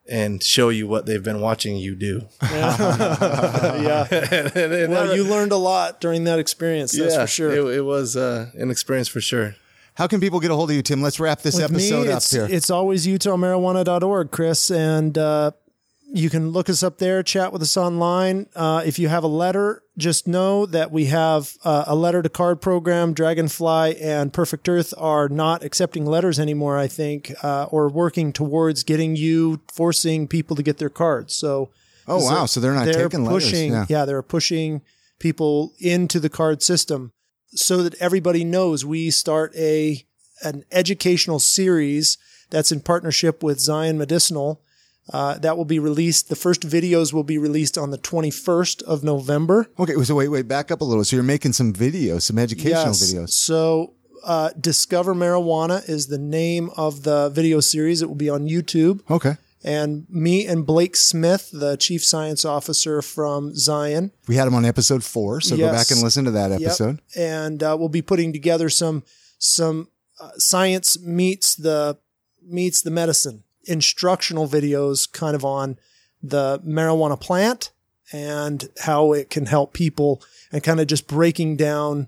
[0.07, 2.27] and show you what they've been watching you do.
[2.41, 4.07] yeah.
[4.11, 6.91] yeah well, you learned a lot during that experience.
[6.91, 7.51] That's for sure.
[7.51, 9.55] It, it was uh, an experience for sure.
[9.95, 11.01] How can people get a hold of you, Tim?
[11.01, 12.47] Let's wrap this With episode me, up it's, here.
[12.49, 14.69] It's always utahmarijuana.org, Chris.
[14.69, 15.51] And uh,
[16.15, 18.47] you can look us up there, chat with us online.
[18.55, 22.29] Uh, if you have a letter, just know that we have uh, a letter to
[22.29, 23.13] card program.
[23.13, 28.83] Dragonfly and Perfect Earth are not accepting letters anymore, I think, uh, or working towards
[28.83, 31.35] getting you, forcing people to get their cards.
[31.35, 31.71] So,
[32.07, 32.45] oh wow!
[32.45, 33.89] So they're not they're taking pushing, letters.
[33.89, 34.05] Yeah.
[34.05, 34.83] they're pushing
[35.19, 37.11] people into the card system
[37.47, 40.05] so that everybody knows we start a
[40.43, 42.17] an educational series
[42.51, 44.61] that's in partnership with Zion Medicinal.
[45.13, 46.29] Uh, that will be released.
[46.29, 49.67] The first videos will be released on the 21st of November.
[49.77, 51.03] Okay, so wait, wait, back up a little.
[51.03, 53.13] So you're making some videos, some educational Yes.
[53.13, 53.29] videos.
[53.29, 53.93] So,
[54.23, 58.01] uh, Discover Marijuana is the name of the video series.
[58.01, 59.01] It will be on YouTube.
[59.11, 59.37] Okay.
[59.63, 64.65] And me and Blake Smith, the chief science officer from Zion, We had him on
[64.65, 66.61] episode four, so go back and listen to that Yep.
[66.61, 66.99] episode.
[67.15, 69.03] and uh, we'll be putting together some
[69.39, 69.87] some
[70.19, 71.97] uh, science meets the
[72.47, 75.77] meets the medicine instructional videos, kind of on
[76.21, 77.71] the marijuana plant
[78.11, 82.07] and how it can help people, and kind of just breaking down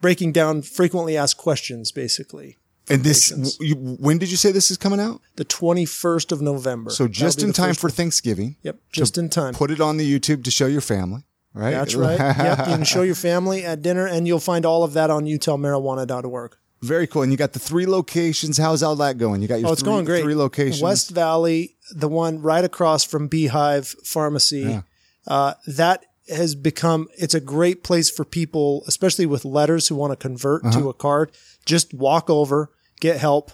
[0.00, 2.58] breaking down frequently asked questions, basically.
[2.90, 5.20] And this, you, when did you say this is coming out?
[5.36, 6.90] The twenty first of November.
[6.90, 7.88] So just That'll in time for.
[7.88, 8.56] Thanksgiving.
[8.62, 9.54] Yep, just in time.
[9.54, 11.22] Put it on the YouTube to show your family.
[11.54, 11.72] Right.
[11.72, 12.18] That's right.
[12.18, 15.26] yep, you can show your family at dinner, and you'll find all of that on
[15.26, 16.56] utahmarijuana.org.
[16.82, 17.22] Very cool.
[17.22, 18.58] And you got the three locations.
[18.58, 19.40] How's all that going?
[19.42, 20.22] You got your Oh, it's three, going great.
[20.22, 20.82] three locations.
[20.82, 24.84] West Valley, the one right across from Beehive Farmacy,
[25.28, 30.12] uh, that has become, it's a great place for people, especially with letters who want
[30.12, 30.80] to convert Uh-huh.
[30.80, 31.30] to a card.
[31.64, 32.70] Just walk over,
[33.00, 33.52] get help.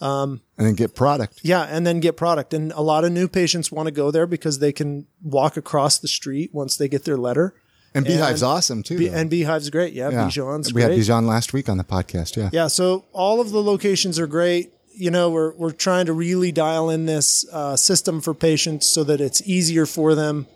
[0.00, 1.40] and then get product.
[1.44, 1.62] Yeah.
[1.62, 2.52] And then get product.
[2.52, 5.98] And a lot of new patients want to go there because they can walk across
[5.98, 7.54] the street once they get their letter.
[7.94, 8.96] And Beehive's And- awesome too.
[8.98, 9.92] Be- and Beehive's great.
[9.92, 10.08] Yeah.
[10.10, 10.24] Yeah.
[10.28, 10.92] Bijan's we great.
[10.96, 12.36] had Bijan last week on the podcast.
[12.36, 12.48] Yeah.
[12.52, 14.72] Yeah, so all of the locations are great.
[14.94, 19.04] You know, we're we're trying to really dial in this uh, system for patients so
[19.04, 20.46] that it's easier for them.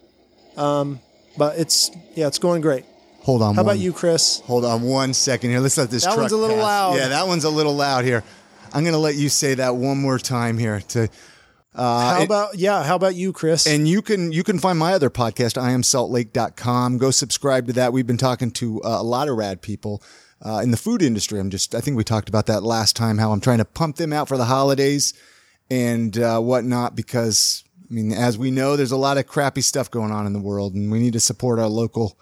[0.56, 1.00] Um,
[1.38, 2.84] but it's yeah, it's going great.
[3.22, 3.54] Hold on.
[3.54, 4.40] How one- about you, Chris?
[4.46, 5.60] Hold on one second here.
[5.60, 6.64] Let's let this That truck one's a little pass.
[6.64, 6.96] loud.
[6.96, 8.22] Yeah, that one's a little loud here.
[8.72, 11.08] I'm going to let you say that one more time here to
[11.76, 12.82] how it- about yeah?
[12.84, 13.66] How about you, Chris?
[13.66, 18.06] and you can you can find my other podcast iamsaltlake.com go subscribe to that we've
[18.06, 20.02] been talking to uh, a lot of rad people
[20.42, 23.18] uh, in the food industry i'm just i think we talked about that last time
[23.18, 25.14] how i'm trying to pump them out for the holidays
[25.70, 29.90] and uh, whatnot because i mean as we know there's a lot of crappy stuff
[29.90, 32.18] going on in the world and we need to support our local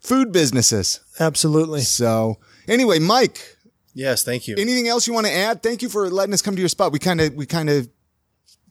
[0.00, 1.80] food businesses Absolutely.
[1.82, 3.54] so anyway mike
[3.94, 4.54] Yes, thank you.
[4.56, 6.92] anything else you want to add thank you for letting us come to your spot
[6.92, 7.88] we kind of we kind of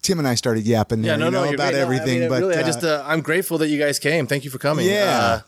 [0.08, 1.80] tim and i started yapping there, yeah, no, you no, know, you're about great.
[1.80, 4.00] No, everything I mean, but really, I uh, just uh, I'm grateful that you guys
[4.00, 4.26] came.
[4.26, 4.86] Thank you for coming.
[4.88, 5.20] Yeah.
[5.20, 5.42] Uh,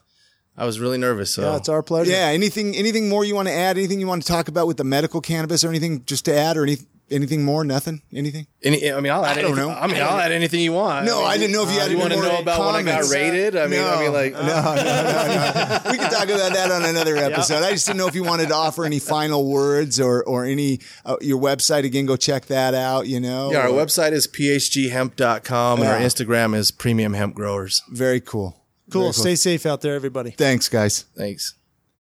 [0.58, 1.34] I was really nervous.
[1.34, 2.12] So Yeah, it's our pleasure.
[2.12, 2.28] Yeah.
[2.28, 2.76] Anything?
[2.76, 3.78] Anything more you want to add?
[3.78, 6.58] Anything you want to talk about with the medical cannabis, or anything just to add,
[6.58, 6.78] or any,
[7.12, 7.64] anything more?
[7.64, 8.02] Nothing.
[8.14, 8.48] Anything?
[8.64, 9.38] Any, I mean, I'll add.
[9.38, 9.76] I don't anything, know.
[9.80, 11.06] I mean, I'll add anything you want.
[11.06, 12.60] No, I, mean, I didn't know if you uh, had You want to know about
[12.60, 13.14] when I got comments.
[13.14, 13.56] rated?
[13.56, 15.92] I mean, I mean, like, no, no, no, no.
[15.92, 17.64] We can talk about that on another episode.
[17.64, 20.80] I just didn't know if you wanted to offer any final words or or any
[21.06, 22.06] uh, your website again.
[22.06, 23.08] Go check that out.
[23.08, 23.52] You know.
[23.52, 27.82] yeah, our Or- website is phghemp.com and our Instagram is premium hemp growers.
[27.90, 28.56] Very cool.
[28.92, 29.02] Cool.
[29.04, 30.32] Very Stay safe out there, everybody.
[30.32, 31.06] Thanks, guys.
[31.16, 31.54] Thanks.